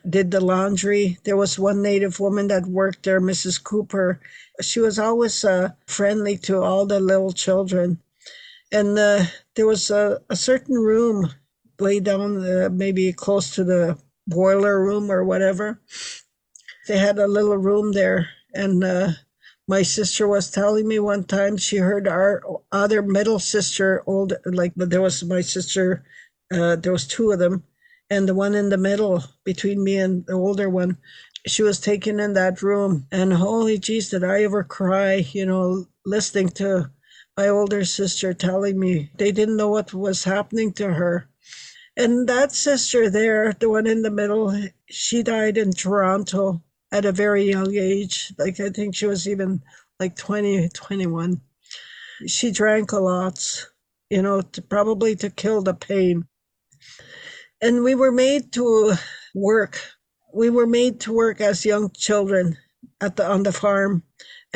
did 0.09 0.31
the 0.33 0.41
laundry. 0.41 1.19
There 1.25 1.37
was 1.37 1.59
one 1.59 1.81
Native 1.81 2.19
woman 2.19 2.49
that 2.49 2.67
worked 2.67 3.05
there, 3.05 3.21
Mrs. 3.21 3.62
Cooper. 3.62 4.21
She 4.61 4.81
was 4.81 4.99
always 4.99 5.45
uh, 5.45 5.71
friendly 5.87 6.39
to 6.39 6.61
all 6.61 6.87
the 6.87 6.99
little 6.99 7.33
children. 7.33 8.01
And 8.73 8.99
uh, 8.99 9.25
there 9.55 9.67
was 9.67 9.91
a, 9.91 10.21
a 10.29 10.35
certain 10.35 10.77
room 10.77 11.31
lay 11.81 12.01
down 12.01 12.45
uh, 12.47 12.69
maybe 12.73 13.12
close 13.12 13.55
to 13.55 13.65
the 13.65 13.99
boiler 14.27 14.83
room 14.83 15.11
or 15.11 15.25
whatever. 15.25 15.81
They 16.89 16.99
had 16.99 17.19
a 17.19 17.29
little 17.29 17.57
room 17.57 17.93
there, 17.93 18.29
and 18.55 18.85
uh, 18.85 19.11
my 19.69 19.83
sister 19.83 20.29
was 20.29 20.51
telling 20.51 20.89
me 20.89 20.99
one 20.99 21.25
time 21.25 21.57
she 21.57 21.79
heard 21.79 22.09
our 22.09 22.43
other 22.73 23.03
middle 23.03 23.39
sister, 23.39 24.03
old 24.07 24.35
like 24.45 24.73
there 24.77 25.03
was 25.03 25.25
my 25.25 25.41
sister, 25.41 26.05
uh, 26.53 26.77
there 26.77 26.93
was 26.93 27.07
two 27.07 27.33
of 27.33 27.39
them, 27.39 27.65
and 28.11 28.29
the 28.29 28.35
one 28.35 28.55
in 28.55 28.69
the 28.71 28.79
middle 28.79 29.25
between 29.45 29.83
me 29.83 29.97
and 29.99 30.27
the 30.27 30.35
older 30.35 30.71
one, 30.71 30.99
she 31.47 31.62
was 31.62 31.81
taken 31.81 32.21
in 32.21 32.35
that 32.35 32.62
room, 32.62 33.07
and 33.12 33.33
holy 33.33 33.79
jeez, 33.79 34.11
did 34.11 34.25
I 34.25 34.43
ever 34.45 34.65
cry? 34.65 35.27
You 35.33 35.47
know, 35.47 35.87
listening 36.05 36.51
to 36.51 36.91
my 37.37 37.49
older 37.49 37.85
sister 37.85 38.35
telling 38.35 38.79
me 38.79 39.11
they 39.16 39.33
didn't 39.33 39.57
know 39.57 39.70
what 39.70 39.94
was 39.94 40.25
happening 40.25 40.72
to 40.72 40.92
her 40.94 41.29
and 41.96 42.29
that 42.29 42.53
sister 42.53 43.09
there, 43.09 43.55
the 43.59 43.70
one 43.70 43.87
in 43.87 44.03
the 44.03 44.11
middle, 44.11 44.55
she 44.90 45.22
died 45.22 45.57
in 45.57 45.72
Toronto 45.72 46.62
at 46.92 47.07
a 47.07 47.12
very 47.12 47.44
young 47.44 47.75
age. 47.75 48.35
Like 48.38 48.61
I 48.61 48.68
think 48.68 48.94
she 48.94 49.07
was 49.07 49.27
even 49.27 49.62
like 49.99 50.14
20, 50.14 50.68
21. 50.70 51.40
She 52.27 52.51
drank 52.51 52.92
a 52.92 52.99
lot, 53.01 53.66
you 54.11 54.20
know, 54.20 54.42
to, 54.42 54.62
probably 54.62 55.16
to 55.16 55.31
kill 55.31 55.62
the 55.62 55.75
pain. 55.75 56.27
And 57.62 57.83
we 57.83 57.94
were 57.94 58.12
made 58.12 58.53
to 58.53 58.94
work. 59.35 59.81
We 60.35 60.51
were 60.51 60.66
made 60.66 61.01
to 61.01 61.14
work 61.14 61.40
as 61.40 61.64
young 61.64 61.90
children 61.92 62.59
at 63.01 63.16
the 63.16 63.27
on 63.27 63.42
the 63.42 63.53
farm 63.53 64.03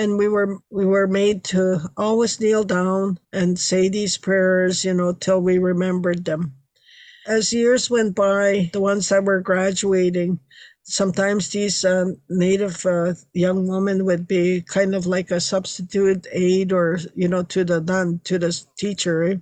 and 0.01 0.19
we 0.19 0.29
were 0.29 0.59
we 0.71 0.87
were 0.87 1.07
made 1.07 1.45
to 1.45 1.63
always 1.97 2.41
kneel 2.41 2.65
down 2.65 3.19
and 3.33 3.59
say 3.59 3.89
these 3.89 4.17
prayers 4.19 4.85
you 4.85 4.95
know 4.95 5.13
till 5.13 5.41
we 5.41 5.59
remembered 5.59 6.25
them 6.25 6.43
as 7.27 7.53
years 7.53 7.91
went 7.91 8.15
by, 8.15 8.71
the 8.73 8.81
ones 8.81 9.09
that 9.09 9.25
were 9.25 9.41
graduating, 9.41 10.41
sometimes 10.83 11.51
these 11.51 11.85
uh, 11.85 12.07
native 12.29 12.85
uh, 12.87 13.15
young 13.33 13.69
women 13.69 14.05
would 14.05 14.27
be 14.27 14.63
kind 14.63 14.95
of 14.95 15.07
like 15.07 15.31
a 15.31 15.41
substitute 15.41 16.27
aide 16.33 16.73
or, 16.73 16.99
you 17.15 17.29
know, 17.29 17.43
to 17.45 17.63
the 17.65 17.81
nun, 17.81 18.21
to 18.25 18.39
the 18.39 18.53
teacher. 18.77 19.23
Eh? 19.23 19.37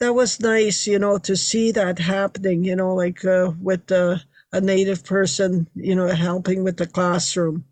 That 0.00 0.14
was 0.14 0.40
nice, 0.40 0.86
you 0.86 0.98
know, 0.98 1.18
to 1.18 1.36
see 1.36 1.72
that 1.72 1.98
happening, 1.98 2.64
you 2.64 2.76
know, 2.76 2.94
like 2.94 3.24
uh, 3.24 3.52
with 3.60 3.90
a 3.90 4.20
native 4.60 5.04
person, 5.04 5.68
you 5.74 5.94
know, 5.94 6.08
helping 6.08 6.64
with 6.64 6.76
the 6.76 6.86
classroom. 6.86 7.64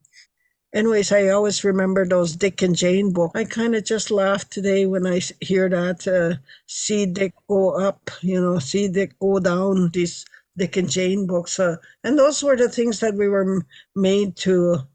Anyways, 0.75 1.13
I 1.13 1.29
always 1.29 1.65
remember 1.65 2.07
those 2.07 2.37
Dick 2.37 2.61
and 2.61 2.77
Jane 2.77 3.13
books. 3.13 3.33
I 3.35 3.45
kind 3.45 3.75
of 3.75 3.85
just 3.85 4.11
laugh 4.11 4.49
today 4.51 4.85
when 4.85 5.07
I 5.07 5.21
hear 5.41 5.69
that 5.71 6.07
uh, 6.07 6.37
see 6.67 7.07
Dick 7.07 7.33
go 7.49 7.71
up, 7.71 8.11
you 8.21 8.41
know, 8.41 8.59
see 8.59 8.89
Dick 8.89 9.19
go 9.19 9.39
down, 9.39 9.89
these 9.91 10.27
Dick 10.59 10.77
and 10.77 10.91
Jane 10.91 11.27
books. 11.27 11.59
Uh, 11.59 11.77
and 12.05 12.19
those 12.19 12.43
were 12.43 12.57
the 12.57 12.69
things 12.69 13.01
that 13.01 13.15
we 13.15 13.29
were 13.29 13.65
made 13.97 14.37
to 14.39 14.87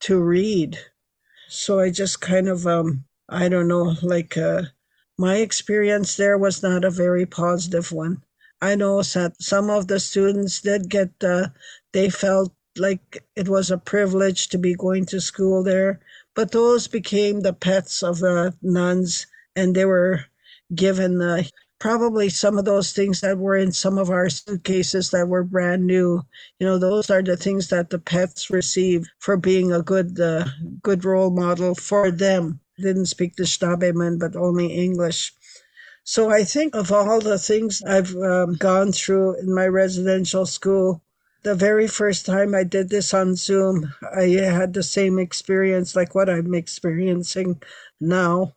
to 0.00 0.20
read. 0.20 0.78
So 1.48 1.78
I 1.78 1.90
just 1.90 2.20
kind 2.20 2.48
of, 2.48 2.66
um, 2.66 3.04
I 3.28 3.48
don't 3.48 3.68
know, 3.68 3.94
like 4.02 4.36
uh, 4.36 4.62
my 5.18 5.36
experience 5.36 6.16
there 6.16 6.38
was 6.38 6.62
not 6.62 6.84
a 6.84 6.90
very 6.90 7.26
positive 7.26 7.92
one. 7.92 8.24
I 8.60 8.74
know 8.74 9.02
that 9.02 9.40
some 9.40 9.70
of 9.70 9.86
the 9.86 10.00
students 10.00 10.60
did 10.62 10.88
get, 10.88 11.10
uh, 11.22 11.48
they 11.92 12.10
felt 12.10 12.52
like 12.76 13.24
it 13.36 13.48
was 13.48 13.70
a 13.70 13.78
privilege 13.78 14.48
to 14.48 14.58
be 14.58 14.74
going 14.74 15.06
to 15.06 15.20
school 15.20 15.62
there. 15.62 16.00
But 16.34 16.52
those 16.52 16.88
became 16.88 17.40
the 17.40 17.52
pets 17.52 18.02
of 18.02 18.18
the 18.20 18.54
nuns, 18.62 19.26
and 19.54 19.74
they 19.74 19.84
were 19.84 20.24
given 20.74 21.20
uh, 21.20 21.42
probably 21.78 22.28
some 22.28 22.58
of 22.58 22.64
those 22.64 22.92
things 22.92 23.20
that 23.20 23.36
were 23.38 23.56
in 23.56 23.72
some 23.72 23.98
of 23.98 24.08
our 24.08 24.30
suitcases 24.30 25.10
that 25.10 25.28
were 25.28 25.44
brand 25.44 25.86
new. 25.86 26.22
You 26.58 26.66
know, 26.66 26.78
those 26.78 27.10
are 27.10 27.22
the 27.22 27.36
things 27.36 27.68
that 27.68 27.90
the 27.90 27.98
pets 27.98 28.50
receive 28.50 29.06
for 29.18 29.36
being 29.36 29.72
a 29.72 29.82
good, 29.82 30.18
uh, 30.20 30.46
good 30.82 31.04
role 31.04 31.30
model 31.30 31.74
for 31.74 32.10
them. 32.10 32.60
Didn't 32.78 33.06
speak 33.06 33.36
the 33.36 33.44
Stabeman, 33.44 34.18
but 34.18 34.36
only 34.36 34.72
English. 34.72 35.34
So 36.04 36.30
I 36.30 36.44
think 36.44 36.74
of 36.74 36.90
all 36.90 37.20
the 37.20 37.38
things 37.38 37.82
I've 37.82 38.14
um, 38.16 38.54
gone 38.54 38.92
through 38.92 39.40
in 39.40 39.54
my 39.54 39.66
residential 39.66 40.46
school, 40.46 41.02
the 41.42 41.54
very 41.54 41.88
first 41.88 42.24
time 42.24 42.54
I 42.54 42.62
did 42.62 42.88
this 42.88 43.12
on 43.12 43.34
Zoom, 43.34 43.92
I 44.16 44.28
had 44.28 44.72
the 44.74 44.82
same 44.82 45.18
experience 45.18 45.96
like 45.96 46.14
what 46.14 46.30
I'm 46.30 46.54
experiencing 46.54 47.60
now. 48.00 48.54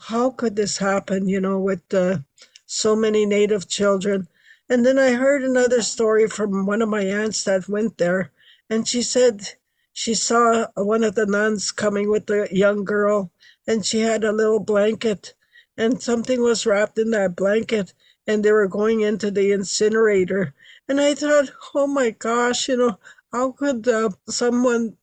How 0.00 0.30
could 0.30 0.54
this 0.54 0.78
happen, 0.78 1.28
you 1.28 1.40
know, 1.40 1.58
with 1.58 1.82
uh, 1.92 2.18
so 2.66 2.94
many 2.94 3.26
Native 3.26 3.68
children? 3.68 4.28
And 4.68 4.86
then 4.86 4.98
I 4.98 5.12
heard 5.12 5.42
another 5.42 5.82
story 5.82 6.28
from 6.28 6.66
one 6.66 6.82
of 6.82 6.88
my 6.88 7.02
aunts 7.02 7.44
that 7.44 7.68
went 7.68 7.98
there, 7.98 8.30
and 8.70 8.86
she 8.86 9.02
said 9.02 9.48
she 9.92 10.14
saw 10.14 10.66
one 10.76 11.02
of 11.02 11.14
the 11.14 11.26
nuns 11.26 11.72
coming 11.72 12.10
with 12.10 12.30
a 12.30 12.48
young 12.52 12.84
girl, 12.84 13.32
and 13.66 13.84
she 13.84 14.00
had 14.00 14.22
a 14.22 14.32
little 14.32 14.60
blanket, 14.60 15.34
and 15.76 16.00
something 16.02 16.40
was 16.40 16.66
wrapped 16.66 16.98
in 16.98 17.10
that 17.12 17.34
blanket, 17.34 17.94
and 18.26 18.44
they 18.44 18.52
were 18.52 18.68
going 18.68 19.00
into 19.00 19.30
the 19.30 19.50
incinerator 19.52 20.54
and 20.88 21.00
I 21.00 21.14
thought, 21.14 21.50
oh 21.74 21.86
my 21.86 22.10
gosh, 22.10 22.68
you 22.68 22.76
know, 22.76 22.98
how 23.32 23.52
could 23.52 23.88
uh, 23.88 24.10
someone 24.28 24.96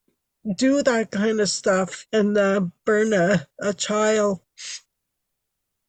do 0.58 0.82
that 0.84 1.12
kind 1.12 1.40
of 1.40 1.50
stuff 1.50 2.08
and 2.12 2.38
uh, 2.38 2.62
burn 2.86 3.14
a, 3.14 3.48
a 3.60 3.74
child? 3.74 4.40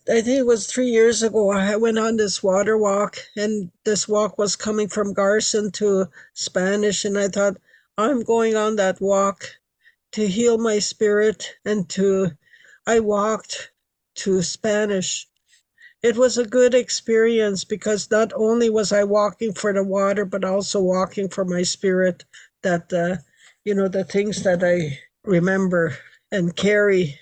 I 0.07 0.21
think 0.21 0.41
it 0.41 0.47
was 0.47 0.67
three 0.67 0.89
years 0.89 1.23
ago. 1.23 1.51
I 1.51 1.77
went 1.77 1.99
on 1.99 2.17
this 2.17 2.43
water 2.43 2.77
walk, 2.77 3.17
and 3.37 3.71
this 3.85 4.07
walk 4.07 4.37
was 4.37 4.55
coming 4.55 4.89
from 4.89 5.15
Garson 5.15 5.71
to 5.73 6.09
Spanish. 6.35 7.07
And 7.07 7.17
I 7.17 7.29
thought, 7.29 7.57
I'm 7.97 8.23
going 8.23 8.55
on 8.55 8.77
that 8.77 9.01
walk 9.01 9.47
to 10.13 10.27
heal 10.29 10.59
my 10.59 10.79
spirit 10.79 11.57
and 11.65 11.89
to. 11.91 12.33
I 12.87 13.01
walked 13.01 13.73
to 14.17 14.43
Spanish 14.43 15.27
it 16.05 16.19
was 16.19 16.37
a 16.37 16.45
good 16.45 16.75
experience 16.75 17.65
because 17.65 18.11
not 18.11 18.31
only 18.37 18.69
was 18.69 18.93
I 18.93 19.05
walking 19.05 19.55
for 19.55 19.73
the 19.73 19.83
water, 19.83 20.27
but 20.27 20.45
also 20.45 20.81
walking 20.81 21.31
for 21.31 21.47
my 21.47 21.63
spirit 21.63 22.25
that 22.63 22.93
uh, 22.93 23.17
you 23.65 23.75
know, 23.75 23.89
the 23.89 24.05
things 24.05 24.43
that 24.43 24.63
I 24.63 24.99
remember 25.25 25.97
and 26.31 26.55
carry. 26.55 27.19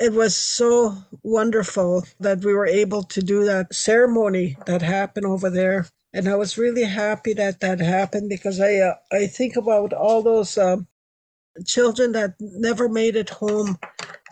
It 0.00 0.14
was 0.14 0.34
so 0.36 0.96
wonderful 1.22 2.04
that 2.20 2.42
we 2.42 2.54
were 2.54 2.66
able 2.66 3.02
to 3.04 3.22
do 3.22 3.44
that 3.44 3.74
ceremony 3.74 4.56
that 4.66 4.80
happened 4.82 5.26
over 5.26 5.50
there. 5.50 5.86
And 6.14 6.26
I 6.26 6.36
was 6.36 6.58
really 6.58 6.84
happy 6.84 7.34
that 7.34 7.60
that 7.60 7.80
happened 7.80 8.30
because 8.30 8.60
I 8.60 8.76
uh, 8.76 8.94
I 9.12 9.26
think 9.26 9.56
about 9.56 9.92
all 9.92 10.22
those 10.22 10.56
um, 10.56 10.86
children 11.66 12.12
that 12.12 12.34
never 12.40 12.88
made 12.88 13.16
it 13.16 13.30
home, 13.30 13.78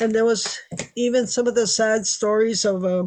and 0.01 0.15
there 0.15 0.25
was 0.25 0.59
even 0.97 1.27
some 1.27 1.47
of 1.47 1.55
the 1.55 1.67
sad 1.67 2.07
stories 2.07 2.65
of 2.65 2.85
uh, 2.85 3.07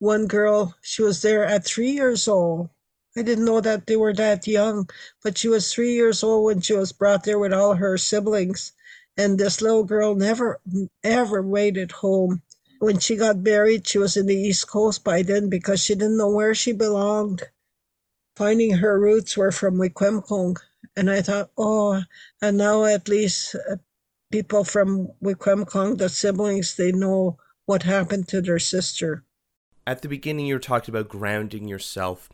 one 0.00 0.26
girl. 0.26 0.74
She 0.82 1.02
was 1.02 1.22
there 1.22 1.44
at 1.44 1.64
three 1.64 1.92
years 1.92 2.26
old, 2.26 2.70
I 3.16 3.22
didn't 3.22 3.44
know 3.44 3.60
that 3.60 3.88
they 3.88 3.96
were 3.96 4.12
that 4.14 4.46
young, 4.46 4.88
but 5.20 5.36
she 5.36 5.48
was 5.48 5.72
three 5.72 5.94
years 5.94 6.22
old 6.22 6.44
when 6.44 6.60
she 6.60 6.74
was 6.74 6.92
brought 6.92 7.24
there 7.24 7.40
with 7.40 7.52
all 7.52 7.74
her 7.74 7.98
siblings. 7.98 8.72
And 9.16 9.36
this 9.36 9.60
little 9.60 9.82
girl 9.82 10.14
never, 10.14 10.60
ever 11.02 11.42
waited 11.42 11.90
home. 11.90 12.42
When 12.78 13.00
she 13.00 13.16
got 13.16 13.38
married, 13.38 13.88
she 13.88 13.98
was 13.98 14.16
in 14.16 14.26
the 14.26 14.36
East 14.36 14.68
Coast 14.68 15.02
by 15.02 15.22
then 15.22 15.48
because 15.48 15.80
she 15.80 15.96
didn't 15.96 16.18
know 16.18 16.30
where 16.30 16.54
she 16.54 16.72
belonged. 16.72 17.42
Finding 18.36 18.76
her 18.76 18.98
roots 18.98 19.36
were 19.36 19.50
from 19.50 19.76
Wikwemkong. 19.76 20.56
And 20.94 21.10
I 21.10 21.20
thought, 21.20 21.50
oh, 21.58 22.04
and 22.40 22.56
now 22.56 22.84
at 22.84 23.08
least 23.08 23.56
uh, 23.56 23.76
people 24.30 24.62
from 24.62 25.10
Wikwemkong, 25.20 25.98
the 25.98 26.08
siblings, 26.08 26.76
they 26.76 26.92
know 26.92 27.38
what 27.66 27.82
happened 27.82 28.28
to 28.28 28.40
their 28.40 28.60
sister. 28.60 29.24
At 29.86 30.02
the 30.02 30.08
beginning, 30.08 30.46
you 30.46 30.54
were 30.54 30.60
talking 30.60 30.94
about 30.94 31.08
grounding 31.08 31.66
yourself 31.66 32.28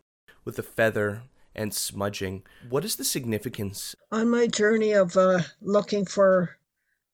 with 0.44 0.59
a 0.59 0.62
feather 0.62 1.22
and 1.54 1.72
smudging. 1.72 2.42
What 2.68 2.85
is 2.85 2.96
the 2.96 3.04
significance? 3.04 3.94
On 4.11 4.28
my 4.28 4.46
journey 4.46 4.92
of 4.92 5.16
uh, 5.16 5.40
looking 5.61 6.04
for 6.04 6.59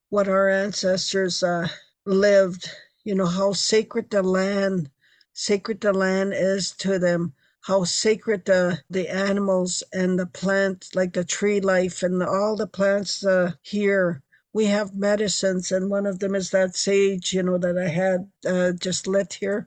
what 0.09 0.29
our 0.29 0.49
ancestors 0.49 1.43
uh, 1.43 1.69
lived, 2.07 2.69
you 3.05 3.15
know, 3.15 3.27
how 3.27 3.53
sacred 3.53 4.11
the 4.11 4.23
land, 4.23 4.91
sacred 5.33 5.81
the 5.81 5.93
land 5.93 6.33
is 6.35 6.73
to 6.73 6.99
them, 6.99 7.35
how 7.61 7.85
sacred 7.85 8.45
the, 8.47 8.81
the 8.91 9.09
animals 9.09 9.83
and 9.93 10.19
the 10.19 10.27
plants, 10.27 10.95
like 10.95 11.13
the 11.13 11.25
tree 11.25 11.61
life 11.61 12.03
and 12.03 12.23
all 12.23 12.57
the 12.57 12.67
plants 12.67 13.25
uh, 13.25 13.53
here. 13.63 14.23
We 14.55 14.67
have 14.67 14.95
medicines, 14.95 15.73
and 15.73 15.89
one 15.89 16.05
of 16.05 16.19
them 16.19 16.35
is 16.35 16.51
that 16.51 16.77
sage, 16.77 17.33
you 17.33 17.43
know, 17.43 17.57
that 17.59 17.79
I 17.79 17.89
had 17.89 18.31
uh, 18.47 18.73
just 18.73 19.07
lit 19.07 19.33
here. 19.35 19.67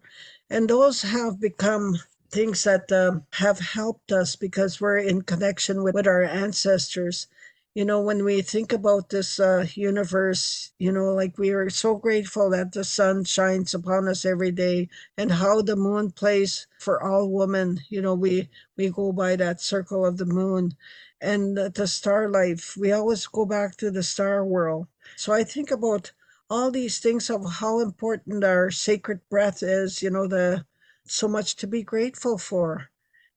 And 0.50 0.70
those 0.70 1.04
have 1.04 1.40
become 1.40 2.00
things 2.32 2.64
that 2.64 2.92
um, 2.92 3.26
have 3.34 3.60
helped 3.60 4.12
us 4.12 4.36
because 4.36 4.82
we're 4.82 4.98
in 4.98 5.22
connection 5.22 5.84
with, 5.84 5.94
with 5.96 6.08
our 6.08 6.24
ancestors. 6.24 7.28
You 7.76 7.86
know, 7.86 8.02
when 8.02 8.24
we 8.24 8.42
think 8.42 8.72
about 8.74 9.10
this 9.10 9.40
uh, 9.40 9.68
universe, 9.76 10.72
you 10.80 10.92
know, 10.92 11.14
like 11.14 11.38
we 11.38 11.52
are 11.52 11.70
so 11.70 11.96
grateful 11.96 12.50
that 12.52 12.72
the 12.72 12.84
sun 12.84 13.24
shines 13.26 13.74
upon 13.74 14.08
us 14.08 14.26
every 14.26 14.52
day 14.52 14.90
and 15.18 15.32
how 15.32 15.62
the 15.62 15.76
moon 15.76 16.12
plays 16.12 16.68
for 16.80 17.02
all 17.04 17.30
women. 17.30 17.82
You 17.90 18.02
know, 18.02 18.16
we, 18.16 18.50
we 18.78 18.90
go 18.90 19.12
by 19.12 19.36
that 19.36 19.62
circle 19.62 20.06
of 20.06 20.18
the 20.18 20.26
moon 20.26 20.76
and 21.22 21.58
the 21.58 21.88
star 21.88 22.30
life. 22.30 22.76
We 22.78 22.92
always 22.92 23.28
go 23.28 23.46
back 23.46 23.78
to 23.78 23.92
the 23.92 24.04
star 24.04 24.46
world. 24.46 24.88
So 25.16 25.34
I 25.34 25.44
think 25.44 25.72
about 25.72 26.12
all 26.50 26.70
these 26.70 27.00
things 27.00 27.30
of 27.30 27.46
how 27.60 27.80
important 27.80 28.44
our 28.44 28.70
sacred 28.70 29.20
breath 29.30 29.64
is, 29.64 30.04
you 30.04 30.10
know, 30.10 30.28
the 30.28 30.66
so 31.08 31.28
much 31.28 31.56
to 31.56 31.68
be 31.68 31.84
grateful 31.84 32.38
for. 32.38 32.90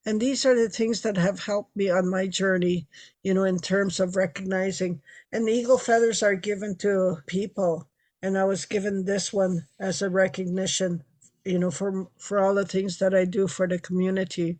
And 0.05 0.19
these 0.19 0.45
are 0.45 0.55
the 0.55 0.69
things 0.69 1.01
that 1.01 1.17
have 1.17 1.43
helped 1.43 1.75
me 1.75 1.89
on 1.89 2.09
my 2.09 2.27
journey, 2.27 2.87
you 3.21 3.33
know, 3.33 3.43
in 3.43 3.59
terms 3.59 3.99
of 3.99 4.15
recognizing. 4.15 5.01
And 5.31 5.49
eagle 5.49 5.77
feathers 5.77 6.23
are 6.23 6.35
given 6.35 6.75
to 6.77 7.17
people. 7.25 7.87
And 8.21 8.37
I 8.37 8.45
was 8.45 8.65
given 8.65 9.05
this 9.05 9.31
one 9.31 9.67
as 9.79 10.01
a 10.01 10.09
recognition, 10.09 11.03
you 11.45 11.59
know, 11.59 11.71
for, 11.71 12.07
for 12.17 12.39
all 12.39 12.55
the 12.55 12.65
things 12.65 12.97
that 12.99 13.13
I 13.13 13.25
do 13.25 13.47
for 13.47 13.67
the 13.67 13.79
community. 13.79 14.59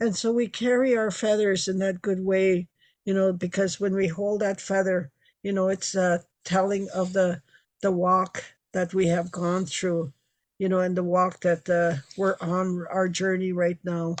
And 0.00 0.16
so 0.16 0.32
we 0.32 0.48
carry 0.48 0.96
our 0.96 1.10
feathers 1.10 1.68
in 1.68 1.78
that 1.80 2.02
good 2.02 2.24
way, 2.24 2.68
you 3.04 3.14
know, 3.14 3.32
because 3.32 3.80
when 3.80 3.94
we 3.94 4.08
hold 4.08 4.40
that 4.40 4.60
feather, 4.60 5.10
you 5.42 5.52
know, 5.52 5.68
it's 5.68 5.94
a 5.94 6.24
telling 6.44 6.88
of 6.90 7.12
the 7.12 7.42
the 7.80 7.92
walk 7.92 8.44
that 8.72 8.94
we 8.94 9.06
have 9.08 9.30
gone 9.32 9.66
through 9.66 10.12
you 10.58 10.68
know, 10.68 10.80
and 10.80 10.96
the 10.96 11.04
walk 11.04 11.40
that 11.40 11.68
uh, 11.70 12.02
we're 12.16 12.36
on 12.40 12.84
our 12.90 13.08
journey 13.08 13.52
right 13.52 13.78
now. 13.84 14.16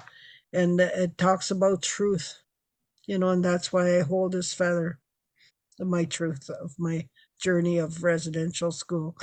And 0.52 0.80
it 0.80 1.18
talks 1.18 1.50
about 1.50 1.82
truth, 1.82 2.38
you 3.06 3.18
know, 3.18 3.28
and 3.28 3.44
that's 3.44 3.72
why 3.72 3.98
I 3.98 4.02
hold 4.02 4.32
this 4.32 4.54
feather, 4.54 4.98
my 5.78 6.04
truth 6.04 6.48
of 6.48 6.74
my 6.78 7.08
journey 7.40 7.78
of 7.78 8.02
residential 8.02 8.70
school. 8.70 9.16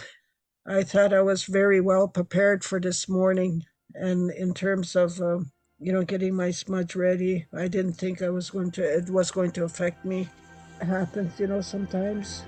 I 0.68 0.84
thought 0.84 1.14
I 1.14 1.22
was 1.22 1.46
very 1.46 1.82
well 1.82 2.08
prepared 2.08 2.64
for 2.64 2.80
this 2.80 3.10
morning. 3.10 3.64
And 3.94 4.30
in 4.32 4.54
terms 4.54 4.96
of, 4.96 5.20
um, 5.22 5.52
you 5.80 5.94
know, 5.94 6.04
getting 6.04 6.36
my 6.36 6.52
smudge 6.52 6.96
ready, 6.96 7.48
I 7.54 7.68
didn't 7.68 7.94
think 7.94 8.22
I 8.22 8.30
was 8.30 8.50
going 8.50 8.72
to, 8.72 8.84
it 8.84 9.10
was 9.10 9.32
going 9.32 9.52
to 9.52 9.64
affect 9.64 10.06
me. 10.06 10.28
It 10.82 10.86
happens, 10.86 11.40
you 11.40 11.48
know, 11.48 11.62
sometimes. 11.62 12.44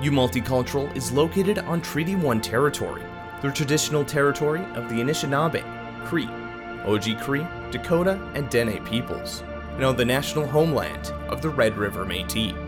U 0.00 0.12
Multicultural 0.12 0.94
is 0.96 1.10
located 1.10 1.58
on 1.58 1.80
Treaty 1.80 2.14
1 2.14 2.40
territory, 2.40 3.02
the 3.42 3.50
traditional 3.50 4.04
territory 4.04 4.60
of 4.76 4.88
the 4.88 4.94
Anishinaabe, 4.94 5.64
Cree, 6.04 6.28
Oji-Cree, 6.84 7.44
Dakota, 7.72 8.16
and 8.34 8.48
Dene 8.48 8.84
peoples, 8.84 9.42
and 9.74 9.84
on 9.84 9.96
the 9.96 10.04
national 10.04 10.46
homeland 10.46 11.10
of 11.28 11.42
the 11.42 11.50
Red 11.50 11.76
River 11.76 12.06
Métis. 12.06 12.67